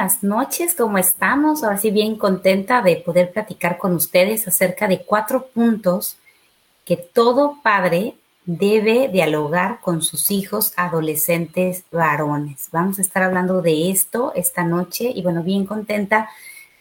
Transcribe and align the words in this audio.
buenas 0.00 0.22
noches, 0.22 0.74
¿cómo 0.74 0.96
estamos? 0.96 1.62
Ahora 1.62 1.76
sí, 1.76 1.90
bien 1.90 2.16
contenta 2.16 2.80
de 2.80 2.96
poder 2.96 3.32
platicar 3.32 3.76
con 3.76 3.94
ustedes 3.94 4.48
acerca 4.48 4.88
de 4.88 5.02
cuatro 5.02 5.48
puntos 5.48 6.16
que 6.86 6.96
todo 6.96 7.58
padre 7.62 8.14
debe 8.46 9.08
dialogar 9.08 9.80
con 9.82 10.00
sus 10.00 10.30
hijos 10.30 10.72
adolescentes 10.76 11.84
varones. 11.92 12.68
Vamos 12.72 12.98
a 12.98 13.02
estar 13.02 13.22
hablando 13.22 13.60
de 13.60 13.90
esto 13.90 14.32
esta 14.34 14.64
noche 14.64 15.12
y 15.14 15.20
bueno, 15.20 15.42
bien 15.42 15.66
contenta 15.66 16.30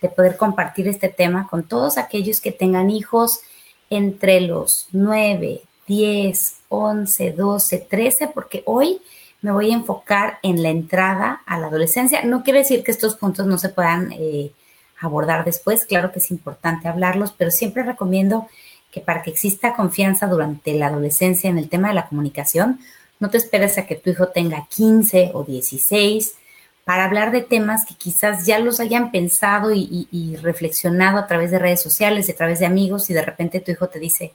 de 0.01 0.07
poder 0.07 0.37
compartir 0.37 0.87
este 0.87 1.09
tema 1.09 1.45
con 1.49 1.63
todos 1.63 1.97
aquellos 1.97 2.39
que 2.39 2.53
tengan 2.53 2.89
hijos 2.89 3.41
entre 3.89 4.39
los 4.39 4.87
9, 4.93 5.61
10, 5.87 6.55
11, 6.69 7.31
12, 7.33 7.79
13, 7.79 8.27
porque 8.29 8.63
hoy 8.65 9.01
me 9.41 9.51
voy 9.51 9.71
a 9.71 9.75
enfocar 9.75 10.39
en 10.43 10.61
la 10.61 10.69
entrada 10.69 11.41
a 11.45 11.57
la 11.57 11.67
adolescencia. 11.67 12.23
No 12.23 12.43
quiere 12.43 12.59
decir 12.59 12.83
que 12.83 12.91
estos 12.91 13.15
puntos 13.15 13.45
no 13.47 13.57
se 13.57 13.69
puedan 13.69 14.11
eh, 14.11 14.51
abordar 14.99 15.45
después, 15.45 15.85
claro 15.85 16.11
que 16.11 16.19
es 16.19 16.31
importante 16.31 16.87
hablarlos, 16.87 17.33
pero 17.37 17.51
siempre 17.51 17.83
recomiendo 17.83 18.47
que 18.91 19.01
para 19.01 19.21
que 19.21 19.29
exista 19.29 19.75
confianza 19.75 20.27
durante 20.27 20.73
la 20.73 20.87
adolescencia 20.87 21.49
en 21.49 21.57
el 21.57 21.69
tema 21.69 21.89
de 21.89 21.93
la 21.93 22.07
comunicación, 22.07 22.79
no 23.19 23.29
te 23.29 23.37
esperes 23.37 23.77
a 23.77 23.85
que 23.85 23.95
tu 23.95 24.09
hijo 24.09 24.29
tenga 24.29 24.65
15 24.67 25.31
o 25.33 25.43
16 25.43 26.35
para 26.83 27.05
hablar 27.05 27.31
de 27.31 27.41
temas 27.41 27.85
que 27.85 27.93
quizás 27.93 28.45
ya 28.45 28.59
los 28.59 28.79
hayan 28.79 29.11
pensado 29.11 29.71
y, 29.73 30.07
y 30.11 30.35
reflexionado 30.37 31.19
a 31.19 31.27
través 31.27 31.51
de 31.51 31.59
redes 31.59 31.81
sociales, 31.81 32.29
a 32.29 32.33
través 32.33 32.59
de 32.59 32.65
amigos 32.65 33.09
y 33.09 33.13
de 33.13 33.21
repente 33.21 33.59
tu 33.59 33.71
hijo 33.71 33.87
te 33.89 33.99
dice, 33.99 34.33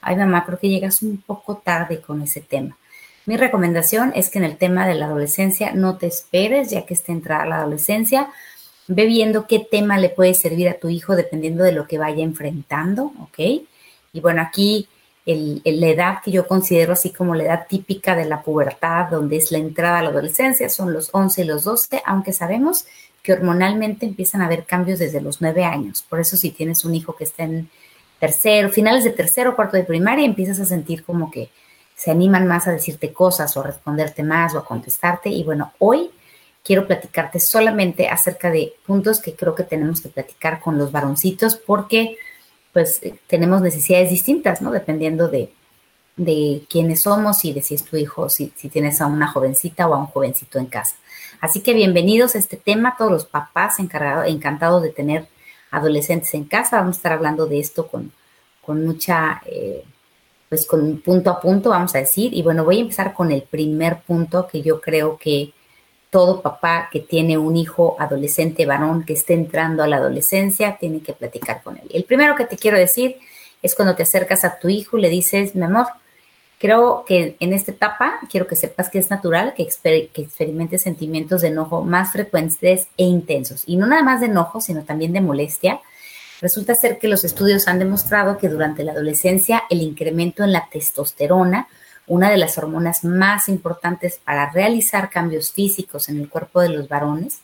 ay 0.00 0.16
mamá, 0.16 0.44
creo 0.44 0.58
que 0.58 0.68
llegas 0.68 1.02
un 1.02 1.18
poco 1.18 1.58
tarde 1.58 2.00
con 2.00 2.20
ese 2.22 2.40
tema. 2.40 2.76
Mi 3.24 3.36
recomendación 3.36 4.12
es 4.16 4.30
que 4.30 4.38
en 4.38 4.44
el 4.44 4.56
tema 4.56 4.86
de 4.86 4.94
la 4.94 5.06
adolescencia 5.06 5.72
no 5.72 5.96
te 5.96 6.06
esperes 6.06 6.70
ya 6.70 6.84
que 6.84 6.94
esté 6.94 7.12
entrada 7.12 7.46
la 7.46 7.58
adolescencia. 7.58 8.30
Ve 8.88 9.06
viendo 9.06 9.46
qué 9.46 9.60
tema 9.60 9.96
le 9.98 10.08
puede 10.08 10.34
servir 10.34 10.68
a 10.68 10.78
tu 10.78 10.88
hijo 10.88 11.14
dependiendo 11.14 11.62
de 11.62 11.72
lo 11.72 11.86
que 11.86 11.98
vaya 11.98 12.24
enfrentando, 12.24 13.12
¿ok? 13.20 13.38
Y 14.12 14.20
bueno, 14.20 14.42
aquí 14.42 14.88
la 15.24 15.86
edad 15.86 16.18
que 16.24 16.32
yo 16.32 16.48
considero 16.48 16.94
así 16.94 17.10
como 17.10 17.36
la 17.36 17.44
edad 17.44 17.66
típica 17.68 18.16
de 18.16 18.24
la 18.24 18.42
pubertad, 18.42 19.08
donde 19.08 19.36
es 19.36 19.52
la 19.52 19.58
entrada 19.58 20.00
a 20.00 20.02
la 20.02 20.08
adolescencia, 20.08 20.68
son 20.68 20.92
los 20.92 21.10
11 21.12 21.42
y 21.42 21.44
los 21.44 21.62
12, 21.62 22.02
aunque 22.04 22.32
sabemos 22.32 22.86
que 23.22 23.32
hormonalmente 23.32 24.04
empiezan 24.04 24.42
a 24.42 24.46
haber 24.46 24.64
cambios 24.64 24.98
desde 24.98 25.20
los 25.20 25.40
9 25.40 25.64
años. 25.64 26.04
Por 26.08 26.18
eso 26.18 26.36
si 26.36 26.50
tienes 26.50 26.84
un 26.84 26.96
hijo 26.96 27.14
que 27.14 27.22
está 27.22 27.44
en 27.44 27.70
tercero, 28.18 28.68
finales 28.68 29.04
de 29.04 29.10
tercero 29.10 29.50
o 29.50 29.56
cuarto 29.56 29.76
de 29.76 29.84
primaria, 29.84 30.26
empiezas 30.26 30.58
a 30.58 30.64
sentir 30.64 31.04
como 31.04 31.30
que 31.30 31.50
se 32.02 32.10
animan 32.10 32.48
más 32.48 32.66
a 32.66 32.72
decirte 32.72 33.12
cosas 33.12 33.56
o 33.56 33.60
a 33.60 33.62
responderte 33.62 34.24
más 34.24 34.56
o 34.56 34.58
a 34.58 34.64
contestarte. 34.64 35.28
Y 35.28 35.44
bueno, 35.44 35.72
hoy 35.78 36.10
quiero 36.64 36.84
platicarte 36.84 37.38
solamente 37.38 38.08
acerca 38.08 38.50
de 38.50 38.72
puntos 38.84 39.20
que 39.20 39.36
creo 39.36 39.54
que 39.54 39.62
tenemos 39.62 40.00
que 40.00 40.08
platicar 40.08 40.58
con 40.58 40.78
los 40.78 40.90
varoncitos 40.90 41.54
porque 41.54 42.16
pues 42.72 43.00
tenemos 43.28 43.60
necesidades 43.60 44.10
distintas, 44.10 44.60
¿no? 44.60 44.72
Dependiendo 44.72 45.28
de, 45.28 45.52
de 46.16 46.64
quiénes 46.68 47.02
somos 47.02 47.44
y 47.44 47.52
de 47.52 47.62
si 47.62 47.76
es 47.76 47.84
tu 47.84 47.96
hijo, 47.96 48.28
si, 48.28 48.52
si 48.56 48.68
tienes 48.68 49.00
a 49.00 49.06
una 49.06 49.28
jovencita 49.28 49.86
o 49.86 49.94
a 49.94 49.98
un 49.98 50.06
jovencito 50.06 50.58
en 50.58 50.66
casa. 50.66 50.96
Así 51.40 51.60
que 51.60 51.72
bienvenidos 51.72 52.34
a 52.34 52.38
este 52.38 52.56
tema, 52.56 52.96
todos 52.98 53.12
los 53.12 53.26
papás 53.26 53.78
encargados, 53.78 54.26
encantados 54.26 54.82
de 54.82 54.90
tener 54.90 55.28
adolescentes 55.70 56.34
en 56.34 56.46
casa. 56.46 56.78
Vamos 56.78 56.96
a 56.96 56.98
estar 56.98 57.12
hablando 57.12 57.46
de 57.46 57.60
esto 57.60 57.86
con, 57.86 58.10
con 58.60 58.84
mucha, 58.84 59.40
eh, 59.46 59.84
pues 60.52 60.66
con 60.66 61.00
punto 61.00 61.30
a 61.30 61.40
punto, 61.40 61.70
vamos 61.70 61.94
a 61.94 62.00
decir. 62.00 62.34
Y 62.34 62.42
bueno, 62.42 62.62
voy 62.62 62.76
a 62.76 62.80
empezar 62.82 63.14
con 63.14 63.32
el 63.32 63.40
primer 63.40 64.02
punto 64.02 64.46
que 64.46 64.60
yo 64.60 64.82
creo 64.82 65.16
que 65.16 65.54
todo 66.10 66.42
papá 66.42 66.90
que 66.92 67.00
tiene 67.00 67.38
un 67.38 67.56
hijo 67.56 67.96
adolescente 67.98 68.66
varón 68.66 69.06
que 69.06 69.14
esté 69.14 69.32
entrando 69.32 69.82
a 69.82 69.86
la 69.86 69.96
adolescencia 69.96 70.76
tiene 70.78 71.00
que 71.00 71.14
platicar 71.14 71.62
con 71.62 71.78
él. 71.78 71.88
El 71.90 72.04
primero 72.04 72.36
que 72.36 72.44
te 72.44 72.58
quiero 72.58 72.76
decir 72.76 73.16
es 73.62 73.74
cuando 73.74 73.96
te 73.96 74.02
acercas 74.02 74.44
a 74.44 74.58
tu 74.58 74.68
hijo 74.68 74.98
y 74.98 75.00
le 75.00 75.08
dices, 75.08 75.54
mi 75.54 75.64
amor, 75.64 75.86
creo 76.58 77.06
que 77.06 77.34
en 77.40 77.54
esta 77.54 77.70
etapa 77.70 78.20
quiero 78.30 78.46
que 78.46 78.54
sepas 78.54 78.90
que 78.90 78.98
es 78.98 79.08
natural 79.08 79.54
que, 79.56 79.66
que 80.12 80.20
experimentes 80.20 80.82
sentimientos 80.82 81.40
de 81.40 81.48
enojo 81.48 81.82
más 81.82 82.12
frecuentes 82.12 82.88
e 82.98 83.04
intensos. 83.04 83.62
Y 83.66 83.76
no 83.76 83.86
nada 83.86 84.02
más 84.02 84.20
de 84.20 84.26
enojo, 84.26 84.60
sino 84.60 84.84
también 84.84 85.14
de 85.14 85.22
molestia. 85.22 85.80
Resulta 86.42 86.74
ser 86.74 86.98
que 86.98 87.08
los 87.08 87.24
estudios 87.24 87.68
han 87.68 87.78
demostrado 87.78 88.36
que 88.36 88.48
durante 88.48 88.84
la 88.84 88.92
adolescencia 88.92 89.62
el 89.70 89.80
incremento 89.80 90.44
en 90.44 90.52
la 90.52 90.68
testosterona 90.70 91.68
una 92.06 92.30
de 92.30 92.36
las 92.36 92.58
hormonas 92.58 93.04
más 93.04 93.48
importantes 93.48 94.18
para 94.22 94.50
realizar 94.50 95.08
cambios 95.08 95.52
físicos 95.52 96.08
en 96.08 96.18
el 96.18 96.28
cuerpo 96.28 96.60
de 96.60 96.70
los 96.70 96.88
varones, 96.88 97.38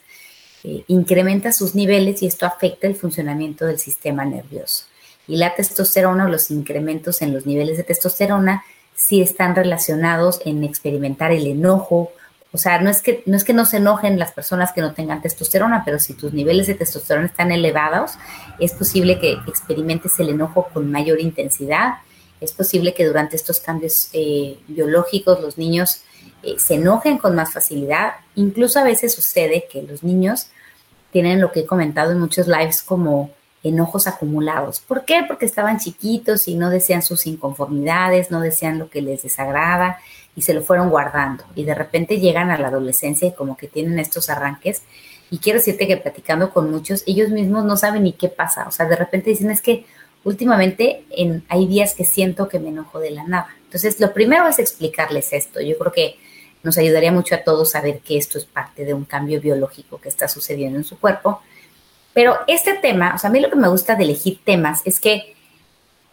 eh, 0.65 0.85
incrementa 0.89 1.53
sus 1.53 1.75
niveles 1.75 2.23
y 2.23 2.27
esto 2.27 2.45
afecta 2.45 2.87
el 2.87 2.97
funcionamiento 2.97 3.65
del 3.67 3.79
sistema 3.79 4.25
nervioso. 4.25 4.85
Y 5.29 5.37
la 5.37 5.55
testosterona, 5.55 6.29
los 6.29 6.51
incrementos 6.51 7.23
en 7.23 7.33
los 7.33 7.47
niveles 7.47 7.77
de 7.77 7.85
testosterona, 7.85 8.65
sí 8.97 9.23
están 9.23 9.55
relacionados 9.55 10.41
en 10.45 10.65
experimentar 10.65 11.31
el 11.31 11.47
enojo. 11.47 12.11
O 12.53 12.59
sea, 12.59 12.81
no 12.81 12.89
es 12.89 13.03
que 13.03 13.23
no, 13.27 13.37
es 13.37 13.45
que 13.45 13.53
no 13.53 13.67
se 13.67 13.77
enojen 13.77 14.19
las 14.19 14.33
personas 14.33 14.73
que 14.73 14.81
no 14.81 14.95
tengan 14.95 15.21
testosterona, 15.21 15.83
pero 15.85 15.99
si 15.99 16.15
tus 16.15 16.33
niveles 16.33 16.67
de 16.67 16.75
testosterona 16.75 17.27
están 17.27 17.53
elevados, 17.53 18.13
es 18.59 18.73
posible 18.73 19.19
que 19.19 19.33
experimentes 19.47 20.19
el 20.19 20.31
enojo 20.31 20.69
con 20.73 20.91
mayor 20.91 21.21
intensidad 21.21 21.99
es 22.41 22.53
posible 22.53 22.95
que 22.95 23.07
durante 23.07 23.37
estos 23.37 23.61
cambios 23.61 24.11
eh, 24.13 24.59
biológicos 24.69 25.41
los 25.41 25.59
niños 25.59 26.03
eh, 26.43 26.55
se 26.59 26.75
enojen 26.75 27.19
con 27.19 27.35
más 27.35 27.53
facilidad. 27.53 28.15
Incluso 28.37 28.79
a 28.79 28.85
veces 28.85 29.15
sucede 29.15 29.67
que 29.71 29.83
los 29.83 30.03
niños 30.03 30.49
tienen 31.11 31.41
lo 31.41 31.51
que 31.51 31.61
he 31.61 31.67
comentado 31.67 32.13
en 32.13 32.21
muchos 32.21 32.47
lives 32.47 32.83
como 32.83 33.31
enojos 33.65 34.07
acumulados. 34.07 34.79
¿Por 34.79 35.05
qué? 35.05 35.25
Porque 35.27 35.47
estaban 35.47 35.81
chiquitos 35.81 36.47
y 36.47 36.55
no 36.55 36.71
desean 36.71 37.03
sus 37.03 37.27
inconformidades, 37.27 38.31
no 38.31 38.41
desean 38.41 38.79
lo 38.79 38.89
que 38.89 39.03
les 39.03 39.23
desagrada 39.23 39.99
y 40.39 40.43
se 40.43 40.55
lo 40.55 40.63
fueron 40.63 40.89
guardando. 40.89 41.43
Y 41.57 41.65
de 41.65 41.75
repente 41.75 42.21
llegan 42.21 42.53
a 42.53 42.59
la 42.59 42.69
adolescencia 42.69 43.27
y 43.27 43.33
como 43.33 43.57
que 43.57 43.67
tienen 43.67 43.99
estos 43.99 44.31
arranques. 44.31 44.83
Y 45.33 45.39
quiero 45.39 45.59
decirte 45.59 45.89
que 45.89 45.97
platicando 45.97 46.53
con 46.53 46.71
muchos, 46.71 47.03
ellos 47.09 47.31
mismos 47.31 47.65
no 47.65 47.77
saben 47.77 48.05
ni 48.05 48.13
qué 48.13 48.29
pasa. 48.29 48.69
O 48.69 48.71
sea, 48.71 48.87
de 48.87 48.95
repente 48.95 49.31
dicen 49.31 49.51
es 49.51 49.61
que 49.61 49.85
últimamente 50.23 51.05
en, 51.11 51.45
hay 51.49 51.67
días 51.67 51.93
que 51.97 52.05
siento 52.05 52.49
que 52.49 52.61
me 52.61 52.69
enojo 52.69 53.01
de 53.01 53.11
la 53.11 53.25
nada. 53.25 53.49
Entonces, 53.65 53.99
lo 53.99 54.15
primero 54.15 54.47
es 54.47 54.61
explicarles 54.61 55.33
esto. 55.33 55.61
Yo 55.61 55.77
creo 55.77 55.91
que 55.91 56.19
nos 56.63 56.79
ayudaría 56.79 57.11
mucho 57.11 57.35
a 57.35 57.43
todos 57.43 57.73
saber 57.73 57.99
que 57.99 58.17
esto 58.17 58.39
es 58.39 58.45
parte 58.45 58.85
de 58.85 58.95
un 58.95 59.07
cambio 59.07 59.41
biológico 59.41 60.01
que 60.01 60.09
está 60.09 60.29
sucediendo 60.29 60.79
en 60.79 60.85
su 60.85 61.01
cuerpo. 61.01 61.43
Pero 62.15 62.37
este 62.47 62.75
tema, 62.75 63.13
o 63.17 63.19
sea, 63.19 63.31
a 63.31 63.33
mí 63.33 63.41
lo 63.41 63.51
que 63.51 63.57
me 63.57 63.67
gusta 63.67 63.97
de 63.97 64.05
elegir 64.05 64.39
temas 64.45 64.83
es 64.85 65.01
que 65.01 65.35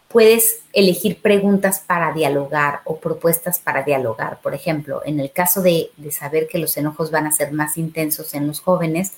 puedes 0.08 0.62
elegir 0.72 1.20
preguntas 1.20 1.82
para 1.86 2.12
dialogar 2.12 2.80
o 2.84 2.98
propuestas 2.98 3.58
para 3.58 3.82
dialogar. 3.82 4.40
Por 4.40 4.54
ejemplo, 4.54 5.02
en 5.04 5.20
el 5.20 5.30
caso 5.32 5.62
de, 5.62 5.90
de 5.96 6.12
saber 6.12 6.48
que 6.48 6.58
los 6.58 6.76
enojos 6.76 7.10
van 7.10 7.26
a 7.26 7.32
ser 7.32 7.52
más 7.52 7.76
intensos 7.76 8.34
en 8.34 8.46
los 8.46 8.60
jóvenes, 8.60 9.12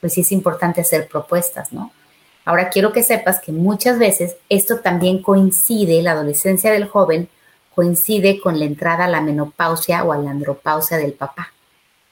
pues 0.00 0.14
sí 0.14 0.20
es 0.20 0.32
importante 0.32 0.80
hacer 0.80 1.08
propuestas, 1.08 1.72
¿no? 1.72 1.92
Ahora 2.44 2.70
quiero 2.70 2.92
que 2.92 3.02
sepas 3.02 3.40
que 3.40 3.50
muchas 3.50 3.98
veces 3.98 4.36
esto 4.48 4.78
también 4.78 5.20
coincide, 5.20 6.00
la 6.00 6.12
adolescencia 6.12 6.70
del 6.70 6.86
joven 6.86 7.28
coincide 7.74 8.40
con 8.40 8.58
la 8.58 8.64
entrada 8.64 9.04
a 9.04 9.08
la 9.08 9.20
menopausia 9.20 10.04
o 10.04 10.12
a 10.12 10.18
la 10.18 10.30
andropausia 10.30 10.96
del 10.96 11.12
papá. 11.12 11.52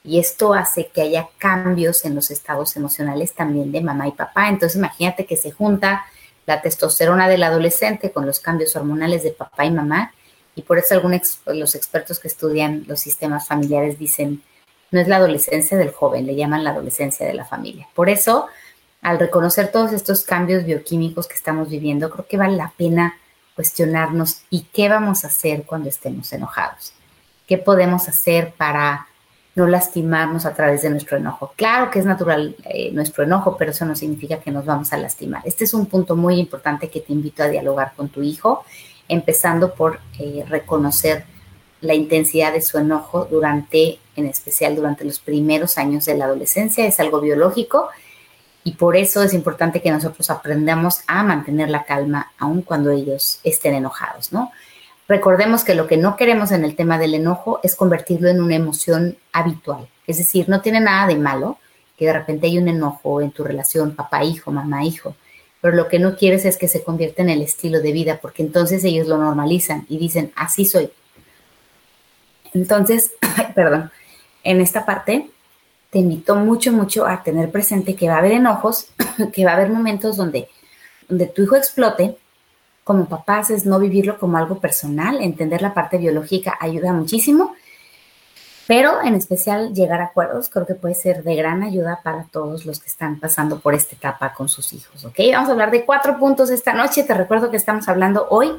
Y 0.03 0.19
esto 0.19 0.53
hace 0.53 0.87
que 0.93 1.01
haya 1.01 1.29
cambios 1.37 2.05
en 2.05 2.13
los 2.13 2.29
estados 2.31 2.75
emocionales 2.75 3.33
también 3.33 3.71
de 3.71 3.81
mamá 3.81 4.07
y 4.07 4.11
papá. 4.11 4.49
Entonces 4.49 4.75
imagínate 4.75 5.25
que 5.25 5.37
se 5.37 5.51
junta 5.51 6.05
la 6.45 6.61
testosterona 6.61 7.27
del 7.27 7.43
adolescente 7.43 8.11
con 8.11 8.25
los 8.25 8.39
cambios 8.39 8.75
hormonales 8.75 9.23
de 9.23 9.31
papá 9.31 9.65
y 9.65 9.71
mamá. 9.71 10.13
Y 10.55 10.61
por 10.61 10.77
eso 10.77 10.93
algunos 10.93 11.39
los 11.47 11.75
expertos 11.75 12.19
que 12.19 12.27
estudian 12.27 12.85
los 12.87 12.99
sistemas 12.99 13.47
familiares 13.47 13.99
dicen, 13.99 14.41
no 14.91 14.99
es 14.99 15.07
la 15.07 15.17
adolescencia 15.17 15.77
del 15.77 15.91
joven, 15.91 16.25
le 16.25 16.35
llaman 16.35 16.63
la 16.63 16.69
adolescencia 16.69 17.25
de 17.25 17.33
la 17.33 17.45
familia. 17.45 17.87
Por 17.93 18.09
eso 18.09 18.47
al 19.05 19.19
reconocer 19.19 19.71
todos 19.71 19.93
estos 19.93 20.23
cambios 20.23 20.65
bioquímicos 20.65 21.27
que 21.27 21.35
estamos 21.35 21.69
viviendo, 21.69 22.09
creo 22.09 22.25
que 22.25 22.37
vale 22.37 22.57
la 22.57 22.73
pena 22.75 23.19
cuestionarnos 23.53 24.41
y 24.49 24.63
qué 24.73 24.89
vamos 24.89 25.23
a 25.23 25.27
hacer 25.27 25.61
cuando 25.63 25.89
estemos 25.89 26.33
enojados. 26.33 26.91
¿Qué 27.45 27.59
podemos 27.59 28.07
hacer 28.09 28.55
para 28.57 29.07
no 29.55 29.67
lastimarnos 29.67 30.45
a 30.45 30.53
través 30.53 30.81
de 30.81 30.89
nuestro 30.89 31.17
enojo? 31.17 31.53
Claro 31.55 31.89
que 31.89 31.99
es 31.99 32.05
natural 32.05 32.55
eh, 32.65 32.91
nuestro 32.91 33.23
enojo, 33.23 33.57
pero 33.57 33.71
eso 33.71 33.85
no 33.85 33.95
significa 33.95 34.39
que 34.39 34.51
nos 34.51 34.65
vamos 34.65 34.93
a 34.93 34.97
lastimar. 34.97 35.41
Este 35.45 35.63
es 35.63 35.73
un 35.73 35.85
punto 35.85 36.15
muy 36.15 36.39
importante 36.39 36.89
que 36.89 36.99
te 36.99 37.13
invito 37.13 37.43
a 37.43 37.47
dialogar 37.47 37.93
con 37.95 38.09
tu 38.09 38.21
hijo, 38.21 38.65
empezando 39.07 39.73
por 39.73 39.99
eh, 40.19 40.45
reconocer 40.47 41.25
la 41.81 41.93
intensidad 41.93 42.53
de 42.53 42.61
su 42.61 42.77
enojo 42.77 43.25
durante, 43.25 43.99
en 44.15 44.25
especial 44.25 44.75
durante 44.75 45.05
los 45.05 45.19
primeros 45.19 45.77
años 45.77 46.05
de 46.05 46.17
la 46.17 46.25
adolescencia. 46.25 46.85
Es 46.85 46.99
algo 46.99 47.21
biológico 47.21 47.89
y 48.63 48.71
por 48.71 48.97
eso 48.97 49.21
es 49.21 49.33
importante 49.33 49.81
que 49.81 49.91
nosotros 49.91 50.29
aprendamos 50.29 51.01
a 51.07 51.23
mantener 51.23 51.69
la 51.69 51.85
calma 51.85 52.31
aun 52.39 52.63
cuando 52.63 52.89
ellos 52.89 53.39
estén 53.43 53.75
enojados, 53.75 54.33
¿no? 54.33 54.51
Recordemos 55.07 55.63
que 55.63 55.75
lo 55.75 55.87
que 55.87 55.97
no 55.97 56.15
queremos 56.15 56.51
en 56.51 56.65
el 56.65 56.75
tema 56.75 56.97
del 56.97 57.13
enojo 57.13 57.59
es 57.63 57.75
convertirlo 57.75 58.29
en 58.29 58.41
una 58.41 58.55
emoción 58.55 59.17
habitual. 59.31 59.87
Es 60.07 60.17
decir, 60.17 60.49
no 60.49 60.61
tiene 60.61 60.79
nada 60.79 61.07
de 61.07 61.15
malo 61.15 61.59
que 61.97 62.05
de 62.05 62.13
repente 62.13 62.47
hay 62.47 62.57
un 62.57 62.67
enojo 62.67 63.21
en 63.21 63.31
tu 63.31 63.43
relación 63.43 63.95
papá-hijo, 63.95 64.51
mamá-hijo, 64.51 65.15
pero 65.61 65.75
lo 65.75 65.87
que 65.87 65.99
no 65.99 66.15
quieres 66.15 66.45
es 66.45 66.57
que 66.57 66.67
se 66.67 66.83
convierta 66.83 67.21
en 67.21 67.29
el 67.29 67.41
estilo 67.41 67.81
de 67.81 67.91
vida, 67.91 68.19
porque 68.21 68.43
entonces 68.43 68.83
ellos 68.83 69.07
lo 69.07 69.17
normalizan 69.17 69.85
y 69.89 69.97
dicen, 69.97 70.31
así 70.35 70.65
soy. 70.65 70.91
Entonces, 72.53 73.13
perdón, 73.55 73.91
en 74.43 74.61
esta 74.61 74.85
parte 74.85 75.29
te 75.89 75.99
invito 75.99 76.35
mucho, 76.35 76.71
mucho 76.71 77.05
a 77.05 77.23
tener 77.23 77.51
presente 77.51 77.95
que 77.95 78.07
va 78.07 78.15
a 78.15 78.19
haber 78.19 78.33
enojos, 78.33 78.89
que 79.33 79.45
va 79.45 79.51
a 79.51 79.55
haber 79.55 79.69
momentos 79.69 80.17
donde, 80.17 80.49
donde 81.07 81.27
tu 81.27 81.43
hijo 81.43 81.55
explote. 81.55 82.17
Como 82.85 83.09
papás 83.09 83.49
es 83.49 83.65
no 83.65 83.79
vivirlo 83.79 84.17
como 84.17 84.37
algo 84.37 84.59
personal, 84.59 85.21
entender 85.21 85.61
la 85.61 85.73
parte 85.73 85.97
biológica 85.97 86.57
ayuda 86.61 86.93
muchísimo 86.93 87.53
pero 88.67 89.01
en 89.03 89.13
especial 89.13 89.73
llegar 89.73 90.01
a 90.01 90.05
acuerdos 90.05 90.49
creo 90.49 90.65
que 90.65 90.73
puede 90.73 90.95
ser 90.95 91.23
de 91.23 91.35
gran 91.35 91.61
ayuda 91.61 91.99
para 92.03 92.23
todos 92.25 92.65
los 92.65 92.79
que 92.79 92.87
están 92.87 93.19
pasando 93.19 93.59
por 93.59 93.75
esta 93.75 93.95
etapa 93.95 94.33
con 94.33 94.49
sus 94.49 94.73
hijos, 94.73 95.05
¿ok? 95.05 95.19
Vamos 95.31 95.49
a 95.49 95.51
hablar 95.51 95.71
de 95.71 95.85
cuatro 95.85 96.17
puntos 96.17 96.49
esta 96.49 96.73
noche. 96.73 97.03
Te 97.03 97.13
recuerdo 97.13 97.51
que 97.51 97.57
estamos 97.57 97.87
hablando 97.87 98.27
hoy 98.29 98.51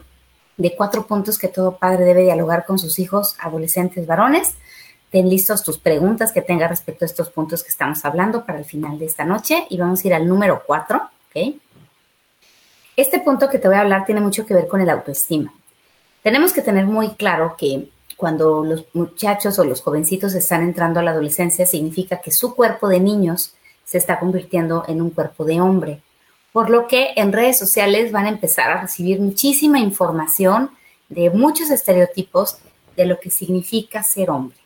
de 0.56 0.76
cuatro 0.76 1.06
puntos 1.06 1.38
que 1.38 1.49
todo 1.49 1.76
padre 1.78 2.05
debe 2.05 2.23
dialogar 2.23 2.64
con 2.64 2.78
sus 2.78 2.99
hijos 3.00 3.37
adolescentes 3.40 4.06
varones. 4.06 4.55
Ten 5.11 5.28
listos 5.28 5.64
tus 5.64 5.78
preguntas 5.78 6.31
que 6.32 6.43
tengas 6.43 6.70
respecto 6.70 7.05
a 7.05 7.06
estos 7.06 7.31
puntos 7.31 7.64
que 7.64 7.70
estamos 7.70 8.05
hablando 8.05 8.44
para 8.44 8.58
el 8.58 8.64
final 8.64 8.99
de 8.99 9.06
esta 9.06 9.25
noche 9.25 9.67
y 9.70 9.76
vamos 9.76 10.05
a 10.05 10.06
ir 10.06 10.14
al 10.14 10.28
número 10.28 10.62
cuatro, 10.64 11.11
¿ok? 11.31 11.56
Este 12.96 13.20
punto 13.20 13.50
que 13.50 13.58
te 13.58 13.69
voy 13.69 13.76
a 13.76 13.82
hablar 13.82 14.06
tiene 14.06 14.22
mucho 14.22 14.46
que 14.46 14.54
ver 14.54 14.69
con 14.69 14.81
el 14.81 14.88
autoestima. 14.88 15.52
Tenemos 16.22 16.54
que 16.54 16.62
tener 16.62 16.87
muy 16.87 17.10
claro 17.10 17.54
que 17.58 17.90
cuando 18.16 18.64
los 18.64 18.87
muchachos 18.94 19.58
o 19.58 19.64
los 19.64 19.82
jovencitos 19.82 20.34
están 20.34 20.62
entrando 20.62 21.00
a 21.00 21.02
la 21.02 21.10
adolescencia, 21.10 21.66
significa 21.66 22.22
que 22.22 22.31
su 22.31 22.54
cuerpo 22.54 22.88
de 22.88 22.98
niños 22.98 23.54
se 23.84 23.98
está 23.98 24.19
convirtiendo 24.19 24.84
en 24.88 25.02
un 25.02 25.10
cuerpo 25.10 25.44
de 25.44 25.60
hombre. 25.60 26.02
Por 26.52 26.70
lo 26.70 26.87
que 26.87 27.10
en 27.16 27.34
redes 27.34 27.58
sociales 27.58 28.12
van 28.12 28.25
a 28.25 28.31
empezar 28.31 28.70
a 28.70 28.81
recibir 28.81 29.20
muchísima 29.20 29.78
información 29.78 30.70
de 31.10 31.28
muchos 31.28 31.70
estereotipos 31.70 32.56
de 32.96 33.04
lo 33.04 33.20
que 33.20 33.31
significa 33.31 34.02
ser 34.02 34.31
hombre. 34.31 34.56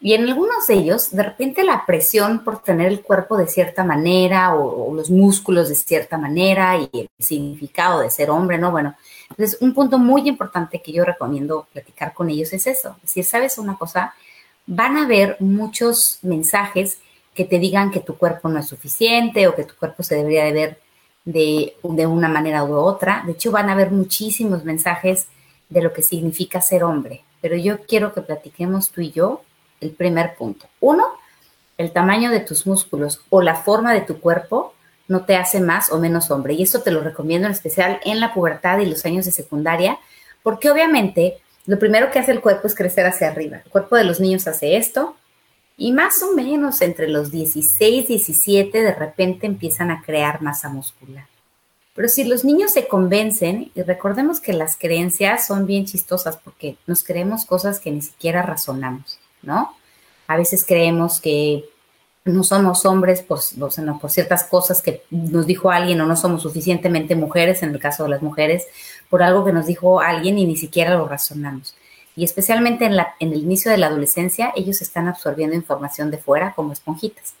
Y 0.00 0.12
en 0.12 0.28
algunos 0.28 0.66
de 0.66 0.74
ellos, 0.74 1.10
de 1.10 1.22
repente 1.22 1.64
la 1.64 1.86
presión 1.86 2.44
por 2.44 2.62
tener 2.62 2.88
el 2.88 3.00
cuerpo 3.00 3.36
de 3.36 3.48
cierta 3.48 3.82
manera 3.82 4.54
o, 4.54 4.94
los 4.94 5.10
músculos 5.10 5.68
de 5.68 5.74
cierta 5.74 6.18
manera 6.18 6.76
y 6.76 6.88
el 6.92 7.08
significado 7.18 8.00
de 8.00 8.10
ser 8.10 8.30
hombre, 8.30 8.58
¿no? 8.58 8.70
Bueno, 8.70 8.94
entonces 9.30 9.56
un 9.60 9.72
punto 9.72 9.98
muy 9.98 10.28
importante 10.28 10.82
que 10.82 10.92
yo 10.92 11.04
recomiendo 11.04 11.66
platicar 11.72 12.12
con 12.12 12.28
ellos 12.28 12.52
es 12.52 12.66
eso. 12.66 12.96
Si 13.04 13.22
sabes 13.22 13.56
una 13.56 13.76
cosa, 13.76 14.14
van 14.66 14.96
a 14.98 15.04
haber 15.04 15.36
muchos 15.40 16.18
mensajes 16.22 16.98
que 17.34 17.44
te 17.44 17.58
digan 17.58 17.90
que 17.90 18.00
tu 18.00 18.16
cuerpo 18.16 18.48
no 18.48 18.58
es 18.58 18.66
suficiente 18.66 19.48
o 19.48 19.54
que 19.54 19.64
tu 19.64 19.74
cuerpo 19.76 20.02
se 20.02 20.16
debería 20.16 20.44
de 20.44 20.52
ver 20.52 20.80
de, 21.24 21.74
de 21.82 22.06
una 22.06 22.28
manera 22.28 22.64
u 22.64 22.74
otra. 22.74 23.22
De 23.24 23.32
hecho, 23.32 23.50
van 23.50 23.70
a 23.70 23.72
haber 23.72 23.90
muchísimos 23.90 24.64
mensajes 24.64 25.26
de 25.68 25.82
lo 25.82 25.92
que 25.92 26.02
significa 26.02 26.60
ser 26.60 26.84
hombre. 26.84 27.24
Pero 27.40 27.56
yo 27.56 27.80
quiero 27.82 28.12
que 28.12 28.22
platiquemos 28.22 28.90
tú 28.90 29.00
y 29.00 29.10
yo 29.10 29.42
el 29.80 29.90
primer 29.90 30.34
punto. 30.36 30.66
Uno, 30.80 31.06
el 31.78 31.92
tamaño 31.92 32.30
de 32.30 32.40
tus 32.40 32.66
músculos 32.66 33.20
o 33.30 33.42
la 33.42 33.56
forma 33.56 33.92
de 33.92 34.00
tu 34.00 34.20
cuerpo 34.20 34.74
no 35.08 35.24
te 35.24 35.36
hace 35.36 35.60
más 35.60 35.92
o 35.92 35.98
menos 35.98 36.30
hombre. 36.30 36.54
Y 36.54 36.62
esto 36.62 36.82
te 36.82 36.90
lo 36.90 37.00
recomiendo 37.00 37.46
en 37.46 37.52
especial 37.52 38.00
en 38.04 38.20
la 38.20 38.34
pubertad 38.34 38.78
y 38.78 38.86
los 38.86 39.04
años 39.04 39.24
de 39.24 39.32
secundaria, 39.32 39.98
porque 40.42 40.70
obviamente 40.70 41.38
lo 41.66 41.78
primero 41.78 42.10
que 42.10 42.18
hace 42.18 42.32
el 42.32 42.40
cuerpo 42.40 42.66
es 42.66 42.74
crecer 42.74 43.06
hacia 43.06 43.28
arriba. 43.28 43.62
El 43.64 43.70
cuerpo 43.70 43.96
de 43.96 44.04
los 44.04 44.20
niños 44.20 44.46
hace 44.46 44.76
esto 44.76 45.16
y 45.76 45.92
más 45.92 46.22
o 46.22 46.32
menos 46.32 46.80
entre 46.80 47.08
los 47.08 47.30
16, 47.30 48.08
17 48.08 48.82
de 48.82 48.94
repente 48.94 49.46
empiezan 49.46 49.90
a 49.90 50.02
crear 50.02 50.42
masa 50.42 50.68
muscular. 50.68 51.26
Pero 51.94 52.08
si 52.08 52.24
los 52.24 52.44
niños 52.44 52.72
se 52.72 52.88
convencen, 52.88 53.72
y 53.74 53.82
recordemos 53.82 54.40
que 54.40 54.52
las 54.52 54.76
creencias 54.76 55.46
son 55.46 55.66
bien 55.66 55.86
chistosas 55.86 56.36
porque 56.36 56.76
nos 56.86 57.02
creemos 57.02 57.46
cosas 57.46 57.80
que 57.80 57.90
ni 57.90 58.02
siquiera 58.02 58.42
razonamos. 58.42 59.18
¿No? 59.46 59.74
A 60.26 60.36
veces 60.36 60.64
creemos 60.66 61.20
que 61.20 61.64
no 62.26 62.42
somos 62.42 62.84
hombres 62.84 63.22
por, 63.22 63.40
ciertas 63.40 64.44
cosas 64.44 64.82
que 64.82 65.02
nos 65.10 65.46
dijo 65.46 65.70
alguien 65.70 66.00
o 66.00 66.06
no 66.06 66.16
somos 66.16 66.42
suficientemente 66.42 67.14
mujeres, 67.14 67.62
en 67.62 67.70
el 67.70 67.78
caso 67.78 68.02
de 68.02 68.10
las 68.10 68.22
mujeres, 68.22 68.66
por 69.08 69.22
algo 69.22 69.44
que 69.44 69.52
nos 69.52 69.66
dijo 69.66 70.00
alguien 70.00 70.36
y 70.38 70.44
ni 70.44 70.56
siquiera 70.56 70.94
lo 70.96 71.06
razonamos. 71.06 71.76
Y 72.16 72.24
especialmente 72.24 72.86
en, 72.86 72.94
el 73.20 73.34
inicio 73.34 73.70
de 73.70 73.78
la 73.78 73.86
adolescencia, 73.86 74.52
ellos 74.56 74.82
están 74.82 75.06
absorbiendo 75.06 75.54
información 75.54 76.10
de 76.10 76.18
fuera 76.18 76.52
como 76.54 76.72
esponjitas. 76.72 77.34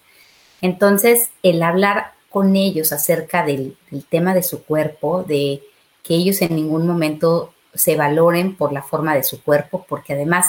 Entonces, 0.62 1.30
el 1.42 1.62
hablar 1.62 2.12
con 2.30 2.54
ellos 2.54 2.92
acerca 2.92 3.44
del 3.44 3.76
tema 4.08 4.34
de 4.34 4.42
su 4.42 4.62
cuerpo, 4.64 5.24
de 5.24 5.62
que 6.04 6.14
ellos 6.14 6.40
en 6.42 6.54
ningún 6.54 6.86
momento 6.86 7.52
se 7.74 7.96
valoren 7.96 8.54
por 8.54 8.72
la 8.72 8.82
forma 8.82 9.14
de 9.14 9.24
su 9.24 9.42
cuerpo, 9.42 9.84
porque 9.88 10.12
además 10.12 10.46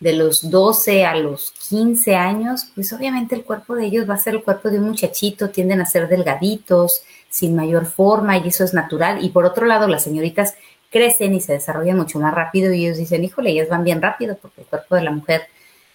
de 0.00 0.12
los 0.12 0.48
12 0.48 1.04
a 1.04 1.16
los 1.16 1.50
15 1.68 2.14
años, 2.14 2.68
pues 2.74 2.92
obviamente 2.92 3.34
el 3.34 3.44
cuerpo 3.44 3.74
de 3.74 3.86
ellos 3.86 4.08
va 4.08 4.14
a 4.14 4.18
ser 4.18 4.34
el 4.34 4.44
cuerpo 4.44 4.70
de 4.70 4.78
un 4.78 4.88
muchachito, 4.88 5.50
tienden 5.50 5.80
a 5.80 5.86
ser 5.86 6.08
delgaditos, 6.08 7.02
sin 7.28 7.56
mayor 7.56 7.86
forma 7.86 8.38
y 8.38 8.48
eso 8.48 8.64
es 8.64 8.74
natural. 8.74 9.24
Y 9.24 9.30
por 9.30 9.44
otro 9.44 9.66
lado, 9.66 9.88
las 9.88 10.04
señoritas 10.04 10.54
crecen 10.90 11.34
y 11.34 11.40
se 11.40 11.54
desarrollan 11.54 11.96
mucho 11.96 12.20
más 12.20 12.32
rápido 12.32 12.72
y 12.72 12.86
ellos 12.86 12.98
dicen, 12.98 13.24
híjole, 13.24 13.50
ellas 13.50 13.68
van 13.68 13.84
bien 13.84 14.00
rápido 14.00 14.38
porque 14.40 14.60
el 14.62 14.66
cuerpo 14.68 14.94
de 14.94 15.02
la 15.02 15.10
mujer 15.10 15.42